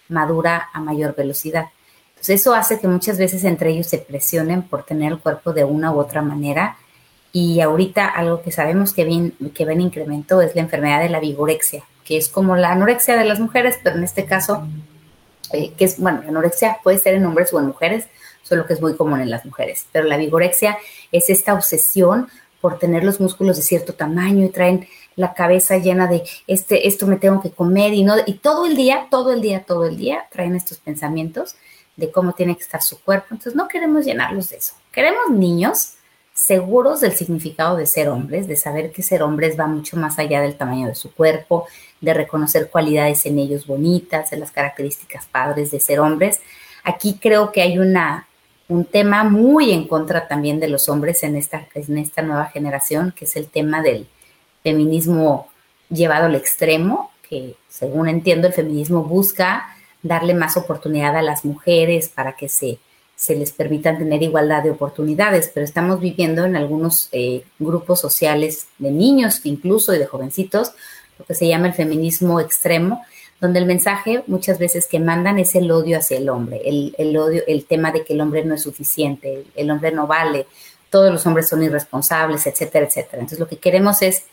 madura 0.08 0.68
a 0.72 0.80
mayor 0.80 1.14
velocidad. 1.16 1.66
Entonces 2.10 2.40
eso 2.40 2.54
hace 2.54 2.78
que 2.78 2.88
muchas 2.88 3.18
veces 3.18 3.42
entre 3.44 3.70
ellos 3.70 3.86
se 3.86 3.98
presionen 3.98 4.62
por 4.62 4.84
tener 4.84 5.12
el 5.12 5.18
cuerpo 5.18 5.52
de 5.52 5.64
una 5.64 5.92
u 5.92 5.98
otra 5.98 6.22
manera. 6.22 6.76
Y 7.32 7.60
ahorita 7.60 8.06
algo 8.06 8.42
que 8.42 8.52
sabemos 8.52 8.92
que 8.92 9.04
ven, 9.04 9.34
que 9.54 9.64
ven 9.64 9.80
incremento 9.80 10.40
es 10.40 10.54
la 10.54 10.60
enfermedad 10.62 11.00
de 11.00 11.08
la 11.08 11.20
vigorexia 11.20 11.84
que 12.04 12.16
es 12.16 12.28
como 12.28 12.56
la 12.56 12.72
anorexia 12.72 13.16
de 13.16 13.24
las 13.24 13.40
mujeres, 13.40 13.78
pero 13.82 13.96
en 13.96 14.04
este 14.04 14.26
caso, 14.26 14.66
eh, 15.52 15.72
que 15.76 15.86
es, 15.86 15.98
bueno, 15.98 16.22
la 16.22 16.28
anorexia 16.28 16.78
puede 16.82 16.98
ser 16.98 17.14
en 17.14 17.24
hombres 17.24 17.52
o 17.52 17.58
en 17.58 17.66
mujeres, 17.66 18.06
solo 18.42 18.66
que 18.66 18.74
es 18.74 18.80
muy 18.80 18.94
común 18.94 19.20
en 19.20 19.30
las 19.30 19.44
mujeres, 19.44 19.86
pero 19.90 20.06
la 20.06 20.16
vigorexia 20.16 20.76
es 21.12 21.30
esta 21.30 21.54
obsesión 21.54 22.28
por 22.60 22.78
tener 22.78 23.04
los 23.04 23.20
músculos 23.20 23.56
de 23.56 23.62
cierto 23.62 23.94
tamaño 23.94 24.44
y 24.44 24.50
traen 24.50 24.86
la 25.16 25.34
cabeza 25.34 25.78
llena 25.78 26.06
de 26.06 26.24
este, 26.46 26.88
esto 26.88 27.06
me 27.06 27.16
tengo 27.16 27.40
que 27.40 27.50
comer 27.50 27.94
y 27.94 28.02
no, 28.02 28.16
y 28.26 28.34
todo 28.34 28.66
el 28.66 28.76
día, 28.76 29.06
todo 29.10 29.32
el 29.32 29.40
día, 29.40 29.64
todo 29.64 29.86
el 29.86 29.96
día 29.96 30.26
traen 30.30 30.56
estos 30.56 30.78
pensamientos 30.78 31.56
de 31.96 32.10
cómo 32.10 32.32
tiene 32.32 32.56
que 32.56 32.62
estar 32.62 32.82
su 32.82 33.00
cuerpo. 33.00 33.28
Entonces 33.30 33.54
no 33.54 33.68
queremos 33.68 34.04
llenarlos 34.04 34.50
de 34.50 34.56
eso. 34.56 34.74
Queremos 34.92 35.30
niños 35.30 35.94
seguros 36.44 37.00
del 37.00 37.12
significado 37.12 37.74
de 37.76 37.86
ser 37.86 38.10
hombres, 38.10 38.46
de 38.46 38.56
saber 38.56 38.92
que 38.92 39.02
ser 39.02 39.22
hombres 39.22 39.58
va 39.58 39.66
mucho 39.66 39.96
más 39.96 40.18
allá 40.18 40.42
del 40.42 40.56
tamaño 40.56 40.88
de 40.88 40.94
su 40.94 41.10
cuerpo, 41.10 41.66
de 42.02 42.12
reconocer 42.12 42.68
cualidades 42.68 43.24
en 43.24 43.38
ellos 43.38 43.66
bonitas, 43.66 44.30
de 44.30 44.36
las 44.36 44.50
características 44.50 45.24
padres 45.24 45.70
de 45.70 45.80
ser 45.80 46.00
hombres. 46.00 46.40
Aquí 46.82 47.18
creo 47.18 47.50
que 47.50 47.62
hay 47.62 47.78
una, 47.78 48.28
un 48.68 48.84
tema 48.84 49.24
muy 49.24 49.72
en 49.72 49.88
contra 49.88 50.28
también 50.28 50.60
de 50.60 50.68
los 50.68 50.90
hombres 50.90 51.22
en 51.22 51.34
esta, 51.36 51.66
en 51.74 51.96
esta 51.96 52.20
nueva 52.20 52.46
generación, 52.46 53.14
que 53.16 53.24
es 53.24 53.36
el 53.36 53.48
tema 53.48 53.80
del 53.80 54.06
feminismo 54.62 55.48
llevado 55.88 56.26
al 56.26 56.34
extremo, 56.34 57.10
que 57.26 57.56
según 57.70 58.06
entiendo 58.06 58.48
el 58.48 58.52
feminismo 58.52 59.02
busca 59.02 59.74
darle 60.02 60.34
más 60.34 60.58
oportunidad 60.58 61.16
a 61.16 61.22
las 61.22 61.46
mujeres 61.46 62.10
para 62.10 62.36
que 62.36 62.50
se 62.50 62.78
se 63.16 63.36
les 63.36 63.52
permitan 63.52 63.98
tener 63.98 64.22
igualdad 64.22 64.62
de 64.62 64.70
oportunidades, 64.70 65.50
pero 65.52 65.64
estamos 65.64 66.00
viviendo 66.00 66.44
en 66.44 66.56
algunos 66.56 67.08
eh, 67.12 67.44
grupos 67.58 68.00
sociales 68.00 68.66
de 68.78 68.90
niños, 68.90 69.40
incluso 69.44 69.94
y 69.94 69.98
de 69.98 70.06
jovencitos, 70.06 70.72
lo 71.18 71.24
que 71.24 71.34
se 71.34 71.46
llama 71.46 71.68
el 71.68 71.74
feminismo 71.74 72.40
extremo, 72.40 73.02
donde 73.40 73.60
el 73.60 73.66
mensaje 73.66 74.24
muchas 74.26 74.58
veces 74.58 74.86
que 74.86 74.98
mandan 74.98 75.38
es 75.38 75.54
el 75.54 75.70
odio 75.70 75.98
hacia 75.98 76.16
el 76.16 76.28
hombre, 76.28 76.62
el, 76.64 77.16
odio, 77.16 77.42
el 77.46 77.66
tema 77.66 77.92
de 77.92 78.04
que 78.04 78.14
el 78.14 78.20
hombre 78.20 78.44
no 78.44 78.54
es 78.54 78.62
suficiente, 78.62 79.44
el, 79.54 79.70
hombre 79.70 79.92
no 79.92 80.06
vale, 80.06 80.46
todos 80.90 81.12
los 81.12 81.24
hombres 81.26 81.48
son 81.48 81.62
irresponsables, 81.62 82.46
etcétera, 82.46 82.86
etcétera. 82.86 83.18
Entonces 83.18 83.38
lo 83.38 83.48
que 83.48 83.58
queremos 83.58 84.02
es 84.02 84.24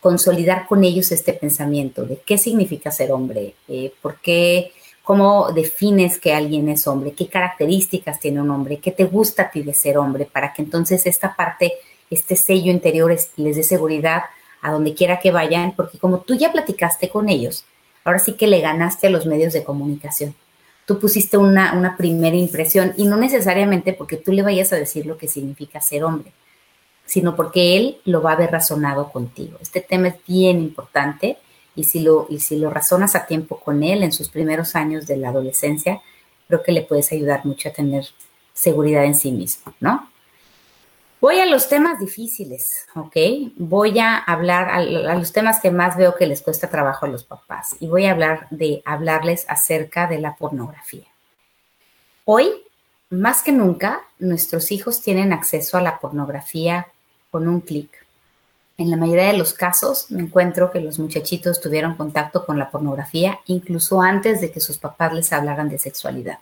consolidar 0.00 0.66
con 0.66 0.84
ellos 0.84 1.12
este 1.12 1.32
pensamiento 1.32 2.04
de 2.04 2.18
qué 2.24 2.36
significa 2.36 2.90
ser 2.90 3.12
hombre, 3.12 3.54
eh, 3.68 3.92
por 4.02 4.20
qué 4.20 4.72
cómo 5.02 5.50
defines 5.52 6.18
que 6.18 6.32
alguien 6.32 6.68
es 6.68 6.86
hombre, 6.86 7.12
qué 7.12 7.28
características 7.28 8.20
tiene 8.20 8.40
un 8.40 8.50
hombre, 8.50 8.78
qué 8.78 8.92
te 8.92 9.04
gusta 9.04 9.44
a 9.44 9.50
ti 9.50 9.62
de 9.62 9.74
ser 9.74 9.98
hombre, 9.98 10.26
para 10.26 10.52
que 10.52 10.62
entonces 10.62 11.06
esta 11.06 11.34
parte, 11.34 11.72
este 12.10 12.36
sello 12.36 12.70
interior 12.70 13.14
les 13.36 13.56
dé 13.56 13.62
seguridad 13.62 14.22
a 14.60 14.70
donde 14.70 14.94
quiera 14.94 15.18
que 15.18 15.32
vayan, 15.32 15.72
porque 15.72 15.98
como 15.98 16.20
tú 16.20 16.34
ya 16.34 16.52
platicaste 16.52 17.08
con 17.08 17.28
ellos, 17.28 17.64
ahora 18.04 18.20
sí 18.20 18.34
que 18.34 18.46
le 18.46 18.60
ganaste 18.60 19.08
a 19.08 19.10
los 19.10 19.26
medios 19.26 19.52
de 19.52 19.64
comunicación. 19.64 20.34
Tú 20.86 20.98
pusiste 20.98 21.36
una, 21.36 21.74
una 21.74 21.96
primera 21.96 22.36
impresión 22.36 22.92
y 22.96 23.04
no 23.04 23.16
necesariamente 23.16 23.92
porque 23.92 24.16
tú 24.16 24.32
le 24.32 24.42
vayas 24.42 24.72
a 24.72 24.76
decir 24.76 25.06
lo 25.06 25.16
que 25.16 25.28
significa 25.28 25.80
ser 25.80 26.04
hombre, 26.04 26.32
sino 27.06 27.34
porque 27.34 27.76
él 27.76 27.98
lo 28.04 28.22
va 28.22 28.30
a 28.30 28.34
haber 28.34 28.50
razonado 28.50 29.10
contigo. 29.10 29.58
Este 29.60 29.80
tema 29.80 30.08
es 30.08 30.14
bien 30.26 30.60
importante 30.60 31.38
y 31.74 31.84
si 31.84 32.00
lo, 32.00 32.26
y 32.28 32.40
si 32.40 32.56
lo 32.56 32.70
razonas 32.70 33.14
a 33.14 33.26
tiempo 33.26 33.60
con 33.60 33.82
él 33.82 34.02
en 34.02 34.12
sus 34.12 34.28
primeros 34.28 34.74
años 34.76 35.06
de 35.06 35.16
la 35.16 35.30
adolescencia, 35.30 36.00
creo 36.48 36.62
que 36.62 36.72
le 36.72 36.82
puedes 36.82 37.10
ayudar 37.12 37.44
mucho 37.44 37.68
a 37.68 37.72
tener 37.72 38.04
seguridad 38.52 39.04
en 39.04 39.14
sí 39.14 39.32
mismo, 39.32 39.72
¿no? 39.80 40.08
Voy 41.22 41.38
a 41.38 41.46
los 41.46 41.68
temas 41.68 42.00
difíciles, 42.00 42.84
¿ok? 42.96 43.16
Voy 43.54 44.00
a 44.00 44.16
hablar 44.16 44.68
a, 44.70 45.14
los 45.14 45.32
temas 45.32 45.60
que 45.60 45.70
más 45.70 45.96
veo 45.96 46.16
que 46.16 46.26
les 46.26 46.42
cuesta 46.42 46.68
trabajo 46.68 47.06
a 47.06 47.08
los 47.08 47.22
papás 47.22 47.76
y 47.78 47.86
voy 47.86 48.06
a 48.06 48.10
hablar 48.10 48.48
de 48.50 48.82
hablarles 48.84 49.46
acerca 49.48 50.08
de 50.08 50.18
la 50.18 50.34
pornografía. 50.34 51.06
Hoy, 52.24 52.50
más 53.08 53.42
que 53.42 53.52
nunca, 53.52 54.00
nuestros 54.18 54.72
hijos 54.72 55.00
tienen 55.00 55.32
acceso 55.32 55.78
a 55.78 55.80
la 55.80 56.00
pornografía 56.00 56.88
con 57.30 57.46
un 57.46 57.60
clic. 57.60 58.01
En 58.82 58.90
la 58.90 58.96
mayoría 58.96 59.28
de 59.28 59.38
los 59.38 59.52
casos 59.52 60.06
me 60.10 60.22
encuentro 60.22 60.72
que 60.72 60.80
los 60.80 60.98
muchachitos 60.98 61.60
tuvieron 61.60 61.94
contacto 61.94 62.44
con 62.44 62.58
la 62.58 62.68
pornografía 62.68 63.38
incluso 63.46 64.02
antes 64.02 64.40
de 64.40 64.50
que 64.50 64.58
sus 64.58 64.76
papás 64.76 65.12
les 65.12 65.32
hablaran 65.32 65.68
de 65.68 65.78
sexualidad. 65.78 66.40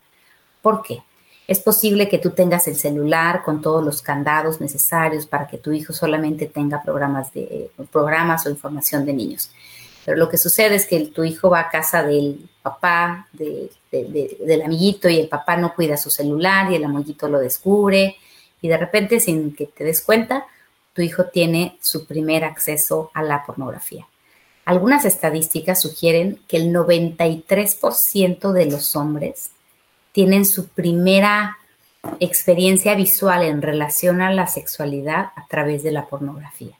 ¿Por 0.62 0.82
qué? 0.82 1.02
Es 1.46 1.58
posible 1.60 2.08
que 2.08 2.16
tú 2.16 2.30
tengas 2.30 2.66
el 2.66 2.76
celular 2.76 3.42
con 3.42 3.60
todos 3.60 3.84
los 3.84 4.00
candados 4.00 4.58
necesarios 4.58 5.26
para 5.26 5.48
que 5.48 5.58
tu 5.58 5.70
hijo 5.72 5.92
solamente 5.92 6.46
tenga 6.46 6.82
programas, 6.82 7.30
de, 7.34 7.70
programas 7.92 8.46
o 8.46 8.50
información 8.50 9.04
de 9.04 9.12
niños. 9.12 9.50
Pero 10.06 10.16
lo 10.16 10.30
que 10.30 10.38
sucede 10.38 10.76
es 10.76 10.86
que 10.86 10.98
tu 11.08 11.24
hijo 11.24 11.50
va 11.50 11.60
a 11.60 11.68
casa 11.68 12.02
del 12.02 12.48
papá, 12.62 13.28
del 13.34 14.62
amiguito, 14.64 15.10
y 15.10 15.18
el 15.18 15.28
papá 15.28 15.58
no 15.58 15.74
cuida 15.74 15.98
su 15.98 16.08
celular 16.08 16.72
y 16.72 16.76
el 16.76 16.84
amiguito 16.84 17.28
lo 17.28 17.38
descubre. 17.38 18.16
Y 18.62 18.68
de 18.68 18.78
repente, 18.78 19.20
sin 19.20 19.54
que 19.54 19.66
te 19.66 19.84
des 19.84 20.00
cuenta, 20.00 20.46
tu 20.92 21.02
hijo 21.02 21.26
tiene 21.26 21.78
su 21.80 22.06
primer 22.06 22.44
acceso 22.44 23.10
a 23.14 23.22
la 23.22 23.44
pornografía. 23.44 24.06
Algunas 24.64 25.04
estadísticas 25.04 25.80
sugieren 25.80 26.40
que 26.46 26.56
el 26.56 26.72
93% 26.72 28.52
de 28.52 28.66
los 28.66 28.94
hombres 28.94 29.50
tienen 30.12 30.44
su 30.44 30.68
primera 30.68 31.58
experiencia 32.18 32.94
visual 32.94 33.42
en 33.42 33.62
relación 33.62 34.20
a 34.22 34.32
la 34.32 34.46
sexualidad 34.46 35.32
a 35.36 35.46
través 35.48 35.82
de 35.82 35.92
la 35.92 36.06
pornografía. 36.06 36.76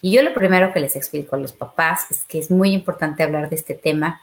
Y 0.00 0.12
yo 0.12 0.22
lo 0.22 0.32
primero 0.32 0.72
que 0.72 0.80
les 0.80 0.96
explico 0.96 1.36
a 1.36 1.38
los 1.38 1.52
papás 1.52 2.10
es 2.10 2.24
que 2.24 2.38
es 2.38 2.50
muy 2.50 2.72
importante 2.72 3.22
hablar 3.22 3.50
de 3.50 3.56
este 3.56 3.74
tema, 3.74 4.20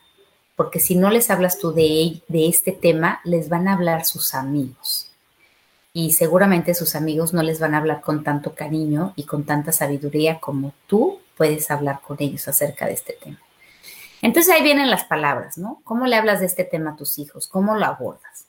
porque 0.56 0.80
si 0.80 0.96
no 0.96 1.10
les 1.10 1.30
hablas 1.30 1.60
tú 1.60 1.74
de, 1.74 2.22
de 2.28 2.48
este 2.48 2.72
tema, 2.72 3.20
les 3.26 3.50
van 3.50 3.68
a 3.68 3.74
hablar 3.74 4.06
sus 4.06 4.34
amigos. 4.34 5.05
Y 5.98 6.12
seguramente 6.12 6.74
sus 6.74 6.94
amigos 6.94 7.34
no 7.34 7.42
les 7.42 7.62
van 7.62 7.74
a 7.74 7.78
hablar 7.78 8.02
con 8.02 8.22
tanto 8.22 8.54
cariño 8.54 9.14
y 9.16 9.24
con 9.24 9.46
tanta 9.46 9.72
sabiduría 9.72 10.42
como 10.42 10.74
tú 10.88 11.22
puedes 11.38 11.72
hablar 11.72 12.02
con 12.06 12.18
ellos 12.20 12.50
acerca 12.50 12.86
de 12.86 12.92
este 12.92 13.14
tema. 13.14 13.40
Entonces 14.22 14.54
ahí 14.54 14.62
vienen 14.62 14.90
las 14.90 15.06
palabras, 15.06 15.58
¿no? 15.58 15.80
¿Cómo 15.86 16.06
le 16.06 16.18
hablas 16.18 16.42
de 16.42 16.48
este 16.48 16.66
tema 16.66 16.92
a 16.92 16.96
tus 16.98 17.18
hijos? 17.18 17.48
¿Cómo 17.48 17.76
lo 17.76 17.86
abordas? 17.86 18.46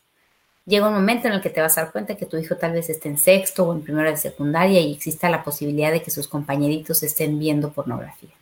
Llega 0.65 0.89
un 0.89 0.95
momento 0.95 1.29
en 1.29 1.35
el 1.35 1.41
que 1.41 1.51
te 1.51 1.61
vas 1.61 1.79
a 1.79 1.83
dar 1.83 1.93
cuenta 1.93 2.17
que 2.17 2.27
tu 2.27 2.37
hijo 2.37 2.57
tal 2.57 2.73
vez 2.73 2.91
esté 2.91 3.09
en 3.11 3.17
sexto 3.17 3.63
o 3.69 3.73
en 3.73 3.83
primero 3.83 4.11
de 4.11 4.17
secundaria 4.17 4.81
y 4.81 4.93
exista 4.93 5.31
la 5.31 5.45
posibilidad 5.45 5.93
de 5.93 6.03
que 6.03 6.11
sus 6.11 6.27
compañeritos 6.27 7.05
estén 7.05 7.39
viendo 7.39 7.71
pornografía. 7.71 8.35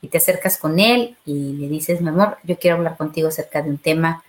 Y 0.00 0.08
te 0.08 0.16
acercas 0.16 0.56
con 0.56 0.78
él 0.78 1.18
y 1.26 1.52
le 1.52 1.68
dices, 1.68 2.00
mi 2.00 2.08
amor, 2.08 2.38
yo 2.44 2.58
quiero 2.58 2.78
hablar 2.78 2.96
contigo 2.96 3.28
acerca 3.28 3.60
de 3.60 3.68
un 3.68 3.76
tema 3.76 4.24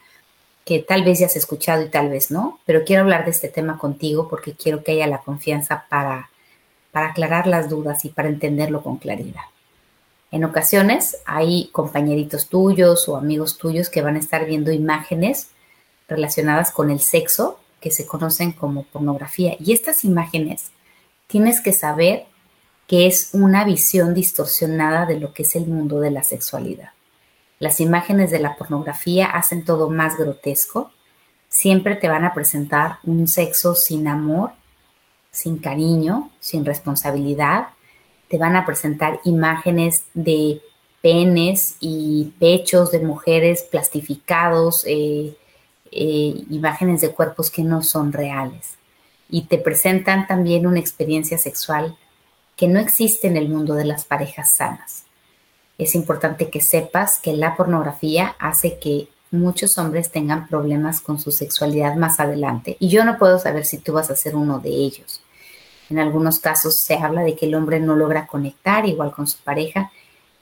que 0.65 0.79
tal 0.79 1.03
vez 1.03 1.19
ya 1.19 1.25
has 1.25 1.35
escuchado 1.35 1.83
y 1.83 1.89
tal 1.89 2.09
vez 2.09 2.31
no, 2.31 2.59
pero 2.65 2.83
quiero 2.83 3.03
hablar 3.03 3.25
de 3.25 3.31
este 3.31 3.47
tema 3.47 3.77
contigo 3.77 4.27
porque 4.29 4.53
quiero 4.53 4.83
que 4.83 4.91
haya 4.91 5.07
la 5.07 5.21
confianza 5.21 5.85
para, 5.89 6.29
para 6.91 7.07
aclarar 7.07 7.47
las 7.47 7.69
dudas 7.69 8.05
y 8.05 8.09
para 8.09 8.29
entenderlo 8.29 8.83
con 8.83 8.97
claridad. 8.97 9.43
En 10.31 10.43
ocasiones 10.43 11.17
hay 11.25 11.69
compañeritos 11.71 12.49
tuyos 12.49 13.09
o 13.09 13.17
amigos 13.17 13.57
tuyos 13.57 13.89
que 13.89 14.01
van 14.01 14.15
a 14.15 14.19
estar 14.19 14.45
viendo 14.45 14.71
imágenes 14.71 15.49
relacionadas 16.07 16.71
con 16.71 16.91
el 16.91 16.99
sexo 16.99 17.59
que 17.81 17.91
se 17.91 18.05
conocen 18.05 18.51
como 18.51 18.83
pornografía. 18.83 19.55
Y 19.59 19.73
estas 19.73 20.03
imágenes 20.03 20.71
tienes 21.27 21.61
que 21.61 21.73
saber 21.73 22.25
que 22.87 23.07
es 23.07 23.29
una 23.33 23.63
visión 23.63 24.13
distorsionada 24.13 25.05
de 25.05 25.19
lo 25.19 25.33
que 25.33 25.43
es 25.43 25.55
el 25.55 25.65
mundo 25.67 25.99
de 25.99 26.11
la 26.11 26.23
sexualidad. 26.23 26.89
Las 27.59 27.79
imágenes 27.81 28.31
de 28.31 28.39
la 28.39 28.55
pornografía 28.55 29.27
hacen 29.27 29.65
todo 29.65 29.89
más 29.89 30.17
grotesco. 30.17 30.91
Siempre 31.49 31.95
te 31.95 32.07
van 32.07 32.23
a 32.23 32.33
presentar 32.33 32.99
un 33.03 33.27
sexo 33.27 33.75
sin 33.75 34.07
amor, 34.07 34.51
sin 35.31 35.57
cariño, 35.57 36.31
sin 36.39 36.65
responsabilidad, 36.65 37.67
te 38.29 38.37
van 38.37 38.55
a 38.55 38.65
presentar 38.65 39.19
imágenes 39.25 40.05
de 40.13 40.61
penes 41.01 41.75
y 41.79 42.33
pechos 42.39 42.91
de 42.91 42.99
mujeres 42.99 43.63
plastificados, 43.63 44.83
eh, 44.85 45.35
eh, 45.91 46.43
imágenes 46.49 47.01
de 47.01 47.11
cuerpos 47.11 47.49
que 47.49 47.63
no 47.63 47.81
son 47.81 48.13
reales. 48.13 48.75
Y 49.29 49.43
te 49.43 49.57
presentan 49.57 50.27
también 50.27 50.67
una 50.67 50.79
experiencia 50.79 51.37
sexual 51.37 51.97
que 52.55 52.67
no 52.67 52.79
existe 52.79 53.27
en 53.27 53.37
el 53.37 53.49
mundo 53.49 53.73
de 53.73 53.85
las 53.85 54.05
parejas 54.05 54.53
sanas. 54.53 55.05
Es 55.79 55.95
importante 55.95 56.49
que 56.49 56.59
sepas 56.59 57.19
que 57.19 57.31
la 57.31 57.55
pornografía 57.55 58.35
hace 58.37 58.77
que 58.79 59.07
muchos 59.31 59.77
hombres 59.77 60.11
tengan 60.11 60.45
problemas 60.49 60.99
con 60.99 61.19
su 61.19 61.31
sexualidad 61.31 61.95
más 61.95 62.19
adelante. 62.19 62.75
Y 62.81 62.89
yo 62.89 63.05
no 63.05 63.17
puedo 63.17 63.39
saber 63.39 63.65
si 63.65 63.77
tú 63.77 63.93
vas 63.93 64.11
a 64.11 64.17
ser 64.17 64.35
uno 64.35 64.59
de 64.59 64.71
ellos. 64.71 65.21
En 65.89 65.97
algunos 65.97 66.39
casos 66.39 66.75
se 66.75 66.95
habla 66.95 67.21
de 67.23 67.37
que 67.37 67.45
el 67.45 67.55
hombre 67.55 67.79
no 67.79 67.95
logra 67.95 68.27
conectar 68.27 68.85
igual 68.85 69.13
con 69.13 69.25
su 69.25 69.37
pareja. 69.39 69.89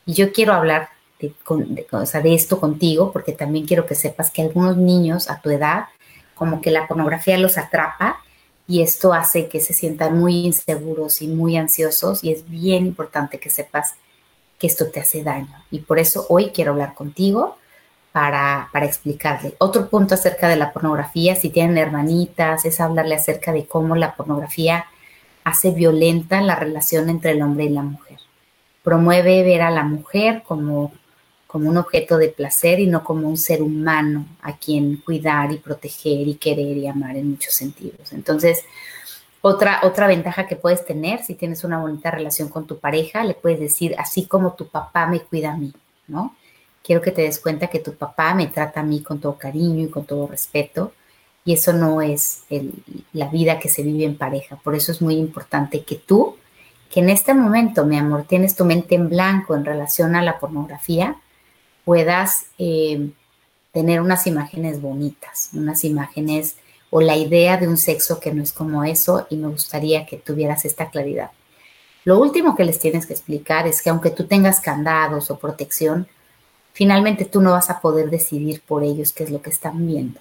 Y 0.08 0.14
yo 0.14 0.34
quiero 0.34 0.54
hablar 0.54 0.90
de, 1.20 1.32
de, 1.38 2.34
esto 2.34 2.60
contigo 2.60 3.12
porque 3.12 3.32
también 3.32 3.68
quiero 3.68 3.86
que 3.86 3.94
sepas 3.94 4.32
que 4.32 4.42
algunos 4.42 4.76
niños 4.76 5.30
a 5.30 5.40
tu 5.40 5.52
edad, 5.52 5.86
como 6.34 6.62
que 6.62 6.72
la 6.72 6.88
pornografía 6.88 7.38
los 7.38 7.60
atrapa 7.60 8.24
y 8.68 8.82
esto 8.82 9.14
hace 9.14 9.50
que 9.50 9.60
se 9.60 9.74
sientan 9.74 10.18
muy 10.18 10.48
inseguros 10.48 11.22
y 11.22 11.28
muy 11.28 11.58
ansiosos 11.58 12.24
y 12.24 12.32
es 12.32 12.50
bien 12.50 12.88
importante 12.88 13.40
que 13.40 13.52
sepas 13.52 13.94
que 14.58 14.68
esto 14.68 14.88
te 14.88 15.00
hace 15.00 15.24
daño. 15.24 15.64
Y 15.72 15.80
por 15.80 16.00
eso 16.00 16.26
hoy 16.30 16.52
quiero 16.52 16.72
hablar 16.72 16.94
contigo 16.94 17.58
para, 18.12 18.70
para, 18.72 18.86
explicarle. 18.86 19.54
Otro 19.60 19.90
punto 19.90 20.16
acerca 20.16 20.48
de 20.48 20.56
la 20.56 20.74
pornografía, 20.74 21.36
si 21.36 21.50
tienen 21.50 21.78
hermanitas, 21.78 22.66
es 22.66 22.80
hablarle 22.82 23.16
acerca 23.16 23.52
de 23.52 23.66
cómo 23.66 23.96
la 23.96 24.16
pornografía 24.16 24.86
hace 25.44 25.72
violenta 25.72 26.42
la 26.42 26.56
relación 26.56 27.10
entre 27.10 27.32
el 27.32 27.42
hombre 27.42 27.66
y 27.66 27.70
la 27.70 27.84
mujer. 27.84 28.18
Promueve 28.84 29.44
ver 29.44 29.62
a 29.62 29.72
la 29.72 29.84
mujer 29.84 30.44
como, 30.46 30.92
como 31.46 31.70
un 31.70 31.78
objeto 31.78 32.18
de 32.18 32.30
placer 32.30 32.80
y 32.80 32.88
no 32.88 33.04
como 33.04 33.30
un 33.30 33.38
ser 33.38 33.62
humano 33.62 34.26
a 34.42 34.58
quien 34.58 34.98
cuidar 34.98 35.52
y 35.54 35.58
proteger 35.58 36.28
y 36.28 36.36
querer 36.36 36.76
y 36.76 36.88
amar 36.88 37.16
en 37.16 37.30
muchos 37.30 37.54
sentidos. 37.54 38.12
Entonces, 38.12 38.66
otra, 39.48 39.80
otra 39.84 40.08
ventaja 40.08 40.46
que 40.46 40.56
puedes 40.56 40.86
tener 40.86 41.24
si 41.24 41.36
tienes 41.36 41.64
una 41.64 41.80
bonita 41.80 42.12
relación 42.12 42.50
con 42.50 42.68
tu 42.68 42.80
pareja, 42.80 43.24
le 43.24 43.34
puedes 43.34 43.60
decir, 43.60 43.96
así 43.98 44.26
como 44.26 44.54
tu 44.54 44.68
papá 44.68 45.08
me 45.08 45.22
cuida 45.22 45.54
a 45.54 45.58
mí, 45.58 45.74
¿no? 46.08 46.36
Quiero 46.84 47.02
que 47.02 47.12
te 47.12 47.24
des 47.24 47.40
cuenta 47.40 47.68
que 47.68 47.80
tu 47.80 47.94
papá 47.96 48.34
me 48.34 48.48
trata 48.48 48.82
a 48.82 48.84
mí 48.84 49.02
con 49.02 49.20
todo 49.20 49.38
cariño 49.38 49.86
y 49.86 49.90
con 49.90 50.06
todo 50.06 50.28
respeto 50.28 50.94
y 51.44 51.54
eso 51.54 51.72
no 51.72 52.02
es 52.02 52.44
la 53.14 53.30
vida 53.30 53.58
que 53.58 53.70
se 53.70 53.82
vive 53.82 54.04
en 54.04 54.18
pareja. 54.18 54.58
Por 54.58 54.76
eso 54.76 54.92
es 54.92 55.02
muy 55.02 55.16
importante 55.16 55.84
que 55.84 55.96
tú, 55.96 56.36
que 56.92 57.00
en 57.00 57.10
este 57.10 57.34
momento, 57.34 57.86
mi 57.86 57.98
amor, 57.98 58.26
tienes 58.28 58.56
tu 58.56 58.66
mente 58.66 58.96
en 58.96 59.08
blanco 59.08 59.56
en 59.56 59.64
relación 59.64 60.16
a 60.16 60.22
la 60.22 60.40
pornografía, 60.40 61.16
puedas 61.86 62.48
eh, 62.58 63.12
tener 63.72 64.02
unas 64.02 64.28
imágenes 64.28 64.82
bonitas, 64.82 65.52
unas 65.54 65.86
imágenes 65.86 66.58
o 66.90 67.02
la 67.02 67.18
idea 67.18 67.58
de 67.58 67.68
un 67.68 67.78
sexo 67.78 68.20
que 68.20 68.34
no 68.34 68.42
es 68.42 68.54
como 68.54 68.84
eso 68.84 69.28
y 69.30 69.38
me 69.38 69.48
gustaría 69.48 70.06
que 70.06 70.18
tuvieras 70.18 70.66
esta 70.66 70.90
claridad. 70.90 71.32
Lo 72.06 72.20
último 72.20 72.56
que 72.56 72.64
les 72.64 72.80
tienes 72.80 73.06
que 73.06 73.14
explicar 73.14 73.68
es 73.68 73.82
que 73.82 73.90
aunque 73.90 74.12
tú 74.12 74.26
tengas 74.26 74.62
candados 74.62 75.30
o 75.30 75.38
protección, 75.38 76.08
finalmente 76.72 77.26
tú 77.26 77.42
no 77.42 77.52
vas 77.52 77.70
a 77.70 77.82
poder 77.82 78.10
decidir 78.10 78.62
por 78.62 78.84
ellos 78.84 79.12
qué 79.12 79.26
es 79.26 79.30
lo 79.30 79.42
que 79.42 79.50
están 79.50 79.86
viendo 79.86 80.20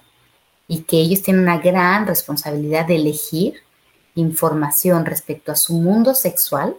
y 0.67 0.81
que 0.81 0.97
ellos 0.97 1.21
tienen 1.21 1.43
una 1.43 1.59
gran 1.59 2.05
responsabilidad 2.05 2.85
de 2.85 2.97
elegir 2.97 3.61
información 4.15 5.05
respecto 5.05 5.51
a 5.51 5.55
su 5.55 5.73
mundo 5.73 6.13
sexual 6.13 6.75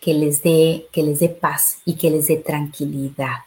que 0.00 0.14
les 0.14 0.42
dé, 0.42 0.86
que 0.92 1.02
les 1.02 1.18
dé 1.20 1.30
paz 1.30 1.78
y 1.84 1.94
que 1.94 2.10
les 2.10 2.28
dé 2.28 2.36
tranquilidad, 2.36 3.38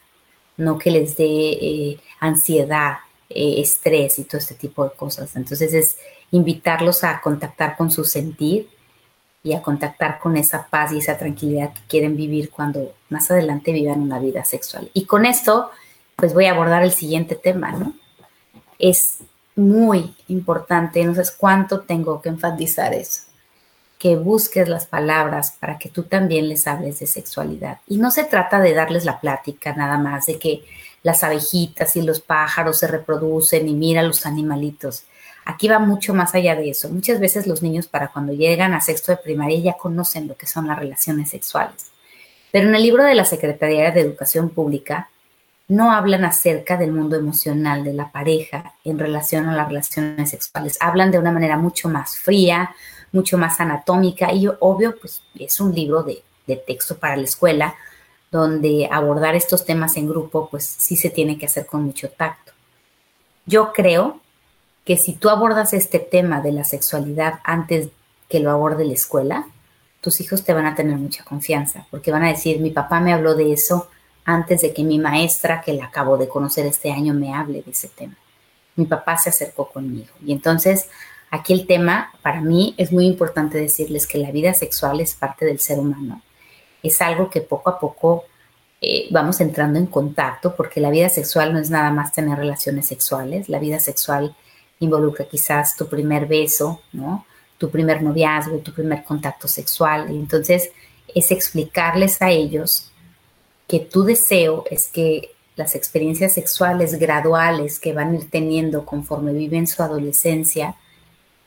no 0.56 0.76
que 0.76 0.90
les 0.90 1.16
dé 1.16 1.24
eh, 1.24 2.00
ansiedad, 2.18 2.98
eh, 3.30 3.60
estrés 3.60 4.18
y 4.18 4.24
todo 4.24 4.38
este 4.38 4.54
tipo 4.54 4.84
de 4.84 4.90
cosas. 4.90 5.36
Entonces 5.36 5.74
es 5.74 5.96
invitarlos 6.30 7.04
a 7.04 7.20
contactar 7.20 7.76
con 7.76 7.90
su 7.90 8.04
sentir 8.04 8.68
y 9.42 9.54
a 9.54 9.62
contactar 9.62 10.18
con 10.18 10.36
esa 10.36 10.66
paz 10.66 10.92
y 10.92 10.98
esa 10.98 11.16
tranquilidad 11.16 11.72
que 11.72 11.82
quieren 11.88 12.16
vivir 12.16 12.50
cuando 12.50 12.92
más 13.08 13.30
adelante 13.30 13.72
vivan 13.72 14.02
una 14.02 14.18
vida 14.18 14.44
sexual. 14.44 14.90
Y 14.94 15.06
con 15.06 15.26
esto, 15.26 15.70
pues 16.16 16.34
voy 16.34 16.46
a 16.46 16.52
abordar 16.52 16.82
el 16.82 16.92
siguiente 16.92 17.34
tema, 17.34 17.72
¿no? 17.72 17.94
es 18.78 19.18
muy 19.56 20.14
importante, 20.28 21.04
no 21.04 21.14
sé 21.14 21.22
cuánto 21.36 21.80
tengo 21.80 22.22
que 22.22 22.28
enfatizar 22.28 22.94
eso, 22.94 23.22
que 23.98 24.16
busques 24.16 24.68
las 24.68 24.86
palabras 24.86 25.56
para 25.58 25.78
que 25.78 25.88
tú 25.88 26.04
también 26.04 26.48
les 26.48 26.66
hables 26.68 27.00
de 27.00 27.06
sexualidad. 27.06 27.78
Y 27.88 27.98
no 27.98 28.10
se 28.12 28.24
trata 28.24 28.60
de 28.60 28.74
darles 28.74 29.04
la 29.04 29.20
plática 29.20 29.74
nada 29.74 29.98
más, 29.98 30.26
de 30.26 30.38
que 30.38 30.64
las 31.08 31.24
abejitas 31.24 31.96
y 31.96 32.02
los 32.02 32.20
pájaros 32.20 32.78
se 32.78 32.86
reproducen 32.86 33.66
y 33.66 33.72
mira 33.72 34.02
los 34.02 34.26
animalitos. 34.26 35.04
Aquí 35.46 35.66
va 35.66 35.78
mucho 35.78 36.12
más 36.12 36.34
allá 36.34 36.54
de 36.54 36.68
eso. 36.68 36.90
Muchas 36.90 37.18
veces 37.18 37.46
los 37.46 37.62
niños 37.62 37.86
para 37.86 38.08
cuando 38.08 38.34
llegan 38.34 38.74
a 38.74 38.82
sexto 38.82 39.12
de 39.12 39.16
primaria 39.16 39.58
ya 39.58 39.72
conocen 39.72 40.28
lo 40.28 40.36
que 40.36 40.46
son 40.46 40.66
las 40.66 40.78
relaciones 40.78 41.30
sexuales. 41.30 41.86
Pero 42.52 42.68
en 42.68 42.74
el 42.74 42.82
libro 42.82 43.04
de 43.04 43.14
la 43.14 43.24
Secretaría 43.24 43.90
de 43.90 44.02
Educación 44.02 44.50
Pública 44.50 45.08
no 45.66 45.92
hablan 45.92 46.26
acerca 46.26 46.76
del 46.76 46.92
mundo 46.92 47.16
emocional 47.16 47.84
de 47.84 47.94
la 47.94 48.12
pareja 48.12 48.74
en 48.84 48.98
relación 48.98 49.48
a 49.48 49.56
las 49.56 49.68
relaciones 49.68 50.28
sexuales. 50.28 50.76
Hablan 50.78 51.10
de 51.10 51.18
una 51.18 51.32
manera 51.32 51.56
mucho 51.56 51.88
más 51.88 52.18
fría, 52.18 52.74
mucho 53.12 53.38
más 53.38 53.58
anatómica 53.60 54.30
y 54.30 54.46
obvio, 54.60 54.94
pues 55.00 55.22
es 55.38 55.58
un 55.58 55.74
libro 55.74 56.02
de, 56.02 56.22
de 56.46 56.56
texto 56.56 56.98
para 56.98 57.16
la 57.16 57.24
escuela 57.24 57.74
donde 58.30 58.88
abordar 58.90 59.34
estos 59.34 59.64
temas 59.64 59.96
en 59.96 60.08
grupo, 60.08 60.48
pues 60.50 60.64
sí 60.64 60.96
se 60.96 61.10
tiene 61.10 61.38
que 61.38 61.46
hacer 61.46 61.66
con 61.66 61.84
mucho 61.84 62.10
tacto. 62.10 62.52
Yo 63.46 63.72
creo 63.72 64.20
que 64.84 64.96
si 64.96 65.14
tú 65.14 65.30
abordas 65.30 65.72
este 65.72 65.98
tema 65.98 66.40
de 66.40 66.52
la 66.52 66.64
sexualidad 66.64 67.40
antes 67.44 67.88
que 68.28 68.40
lo 68.40 68.50
aborde 68.50 68.84
la 68.84 68.92
escuela, 68.92 69.46
tus 70.00 70.20
hijos 70.20 70.44
te 70.44 70.52
van 70.52 70.66
a 70.66 70.74
tener 70.74 70.96
mucha 70.96 71.24
confianza, 71.24 71.86
porque 71.90 72.10
van 72.10 72.24
a 72.24 72.28
decir, 72.28 72.60
mi 72.60 72.70
papá 72.70 73.00
me 73.00 73.12
habló 73.12 73.34
de 73.34 73.52
eso 73.52 73.88
antes 74.24 74.60
de 74.60 74.74
que 74.74 74.84
mi 74.84 74.98
maestra, 74.98 75.62
que 75.62 75.72
la 75.72 75.86
acabo 75.86 76.18
de 76.18 76.28
conocer 76.28 76.66
este 76.66 76.92
año, 76.92 77.14
me 77.14 77.34
hable 77.34 77.62
de 77.62 77.70
ese 77.70 77.88
tema. 77.88 78.16
Mi 78.76 78.84
papá 78.84 79.16
se 79.16 79.30
acercó 79.30 79.70
conmigo. 79.70 80.12
Y 80.24 80.32
entonces, 80.32 80.88
aquí 81.30 81.54
el 81.54 81.66
tema, 81.66 82.12
para 82.22 82.42
mí, 82.42 82.74
es 82.76 82.92
muy 82.92 83.06
importante 83.06 83.58
decirles 83.58 84.06
que 84.06 84.18
la 84.18 84.30
vida 84.30 84.52
sexual 84.52 85.00
es 85.00 85.14
parte 85.14 85.46
del 85.46 85.58
ser 85.58 85.78
humano 85.78 86.22
es 86.82 87.00
algo 87.02 87.30
que 87.30 87.40
poco 87.40 87.70
a 87.70 87.78
poco 87.78 88.24
eh, 88.80 89.08
vamos 89.10 89.40
entrando 89.40 89.78
en 89.78 89.86
contacto, 89.86 90.54
porque 90.54 90.80
la 90.80 90.90
vida 90.90 91.08
sexual 91.08 91.52
no 91.52 91.58
es 91.58 91.70
nada 91.70 91.90
más 91.90 92.12
tener 92.12 92.38
relaciones 92.38 92.86
sexuales, 92.86 93.48
la 93.48 93.58
vida 93.58 93.80
sexual 93.80 94.36
involucra 94.80 95.26
quizás 95.26 95.76
tu 95.76 95.88
primer 95.88 96.26
beso, 96.26 96.80
¿no? 96.92 97.26
Tu 97.58 97.70
primer 97.70 98.02
noviazgo, 98.02 98.58
tu 98.58 98.72
primer 98.72 99.02
contacto 99.02 99.48
sexual. 99.48 100.12
Y 100.12 100.16
entonces 100.16 100.70
es 101.12 101.32
explicarles 101.32 102.22
a 102.22 102.30
ellos 102.30 102.92
que 103.66 103.80
tu 103.80 104.04
deseo 104.04 104.64
es 104.70 104.86
que 104.86 105.32
las 105.56 105.74
experiencias 105.74 106.34
sexuales 106.34 107.00
graduales 107.00 107.80
que 107.80 107.92
van 107.92 108.12
a 108.12 108.14
ir 108.14 108.30
teniendo 108.30 108.86
conforme 108.86 109.32
viven 109.32 109.66
su 109.66 109.82
adolescencia, 109.82 110.76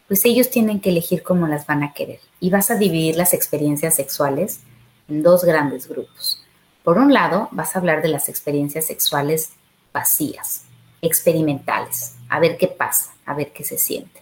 pues 0.10 0.26
ellos 0.26 0.50
tienen 0.50 0.82
que 0.82 0.90
elegir 0.90 1.24
cómo 1.24 1.48
las 1.48 1.66
van 1.66 1.84
a 1.84 1.94
querer. 1.94 2.20
Y 2.42 2.50
vas 2.50 2.70
a 2.72 2.76
dividir 2.76 3.16
las 3.16 3.34
experiencias 3.34 3.96
sexuales 3.96 4.60
dos 5.12 5.44
grandes 5.44 5.88
grupos. 5.88 6.41
Por 6.84 6.98
un 6.98 7.13
lado, 7.13 7.50
vas 7.51 7.75
a 7.75 7.80
hablar 7.80 8.01
de 8.01 8.08
las 8.08 8.30
experiencias 8.30 8.86
sexuales 8.88 9.51
vacías, 9.94 10.63
experimentales, 11.01 12.15
a 12.30 12.39
ver 12.39 12.58
qué 12.58 12.68
pasa, 12.68 13.13
a 13.25 13.34
ver 13.34 13.51
qué 13.51 13.63
se 13.63 13.77
siente, 13.77 14.22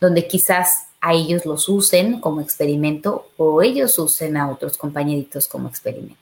donde 0.00 0.26
quizás 0.26 0.86
a 1.00 1.12
ellos 1.12 1.44
los 1.44 1.68
usen 1.68 2.20
como 2.20 2.40
experimento 2.40 3.28
o 3.36 3.62
ellos 3.62 3.98
usen 3.98 4.36
a 4.36 4.50
otros 4.50 4.78
compañeritos 4.78 5.46
como 5.46 5.68
experimento. 5.68 6.16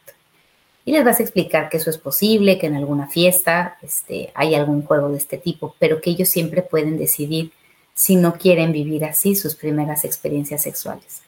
Y 0.85 0.93
les 0.93 1.05
vas 1.05 1.21
a 1.21 1.23
explicar 1.23 1.71
que 1.71 1.79
eso 1.79 1.89
es 1.89 1.97
posible, 1.97 2.59
que 2.59 2.67
en 2.67 2.75
alguna 2.75 3.09
fiesta 3.09 3.79
este, 3.81 4.33
hay 4.35 4.55
algún 4.55 4.83
juego 4.83 5.09
de 5.09 5.17
este 5.17 5.39
tipo, 5.39 5.75
pero 5.79 6.01
que 6.01 6.11
ellos 6.11 6.29
siempre 6.29 6.61
pueden 6.61 6.99
decidir 6.99 7.53
si 7.95 8.17
no 8.17 8.35
quieren 8.35 8.73
vivir 8.73 9.05
así 9.05 9.35
sus 9.37 9.55
primeras 9.55 10.05
experiencias 10.05 10.63
sexuales 10.63 11.24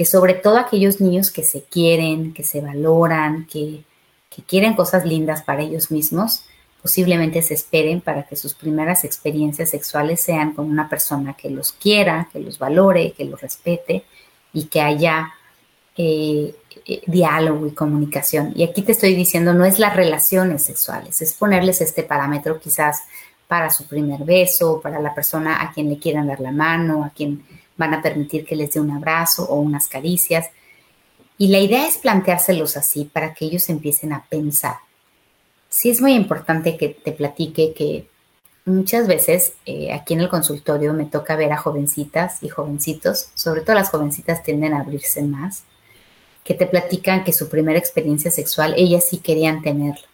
que 0.00 0.06
sobre 0.06 0.32
todo 0.32 0.56
aquellos 0.56 0.98
niños 1.02 1.30
que 1.30 1.42
se 1.42 1.64
quieren, 1.64 2.32
que 2.32 2.42
se 2.42 2.62
valoran, 2.62 3.46
que, 3.46 3.84
quieren 4.46 4.72
cosas 4.72 5.04
lindas 5.04 5.42
para 5.42 5.60
ellos 5.60 5.90
mismos, 5.90 6.44
posiblemente 6.80 7.42
se 7.42 7.52
esperen 7.52 8.00
para 8.00 8.22
que 8.22 8.34
sus 8.34 8.54
primeras 8.54 9.04
experiencias 9.04 9.68
sexuales 9.68 10.22
sean 10.22 10.54
con 10.54 10.70
una 10.70 10.88
persona 10.88 11.34
que 11.34 11.50
los 11.50 11.72
quiera, 11.72 12.30
que 12.32 12.38
los 12.40 12.58
valore, 12.58 13.12
que 13.12 13.26
los 13.26 13.42
respete 13.42 14.04
y 14.54 14.68
que 14.68 14.80
haya 14.80 15.34
eh, 15.98 16.54
eh, 16.86 17.02
diálogo 17.06 17.66
y 17.66 17.72
comunicación. 17.72 18.54
Y 18.56 18.62
aquí 18.62 18.80
te 18.80 18.92
estoy 18.92 19.14
diciendo, 19.14 19.52
no 19.52 19.66
es 19.66 19.78
las 19.78 19.94
relaciones 19.94 20.64
sexuales, 20.64 21.20
es 21.20 21.34
ponerles 21.34 21.82
este 21.82 22.04
parámetro 22.04 22.58
quizás 22.58 23.02
para 23.46 23.68
su 23.68 23.86
primer 23.86 24.24
beso, 24.24 24.80
para 24.80 24.98
la 24.98 25.14
persona 25.14 25.60
a 25.60 25.72
quien 25.74 25.90
le 25.90 25.98
quieran 25.98 26.28
dar 26.28 26.40
la 26.40 26.52
mano, 26.52 27.04
a 27.04 27.10
quien 27.10 27.44
van 27.80 27.94
a 27.94 28.02
permitir 28.02 28.44
que 28.44 28.54
les 28.54 28.74
dé 28.74 28.78
un 28.78 28.90
abrazo 28.90 29.44
o 29.44 29.58
unas 29.58 29.88
caricias. 29.88 30.50
Y 31.38 31.48
la 31.48 31.60
idea 31.60 31.88
es 31.88 31.96
planteárselos 31.96 32.76
así 32.76 33.06
para 33.06 33.32
que 33.32 33.46
ellos 33.46 33.70
empiecen 33.70 34.12
a 34.12 34.26
pensar. 34.28 34.76
Sí 35.70 35.88
es 35.88 36.02
muy 36.02 36.12
importante 36.12 36.76
que 36.76 36.90
te 36.90 37.12
platique 37.12 37.72
que 37.72 38.06
muchas 38.66 39.08
veces 39.08 39.54
eh, 39.64 39.94
aquí 39.94 40.12
en 40.12 40.20
el 40.20 40.28
consultorio 40.28 40.92
me 40.92 41.06
toca 41.06 41.36
ver 41.36 41.52
a 41.52 41.56
jovencitas 41.56 42.42
y 42.42 42.50
jovencitos, 42.50 43.30
sobre 43.34 43.62
todo 43.62 43.76
las 43.76 43.88
jovencitas 43.88 44.42
tienden 44.42 44.74
a 44.74 44.80
abrirse 44.80 45.22
más, 45.22 45.64
que 46.44 46.52
te 46.52 46.66
platican 46.66 47.24
que 47.24 47.32
su 47.32 47.48
primera 47.48 47.78
experiencia 47.78 48.30
sexual 48.30 48.74
ellas 48.76 49.06
sí 49.08 49.18
querían 49.18 49.62
tenerla. 49.62 50.06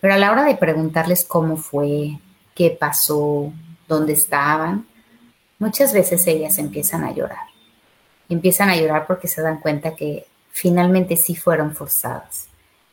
Pero 0.00 0.14
a 0.14 0.18
la 0.18 0.32
hora 0.32 0.44
de 0.44 0.56
preguntarles 0.56 1.24
cómo 1.24 1.56
fue, 1.56 2.18
qué 2.54 2.76
pasó, 2.78 3.52
dónde 3.88 4.12
estaban, 4.12 4.86
muchas 5.60 5.92
veces 5.92 6.26
ellas 6.26 6.58
empiezan 6.58 7.04
a 7.04 7.12
llorar. 7.12 7.46
Empiezan 8.28 8.70
a 8.70 8.76
llorar 8.76 9.06
porque 9.06 9.28
se 9.28 9.42
dan 9.42 9.60
cuenta 9.60 9.94
que 9.94 10.26
finalmente 10.50 11.16
sí 11.16 11.36
fueron 11.36 11.76
forzadas. 11.76 12.48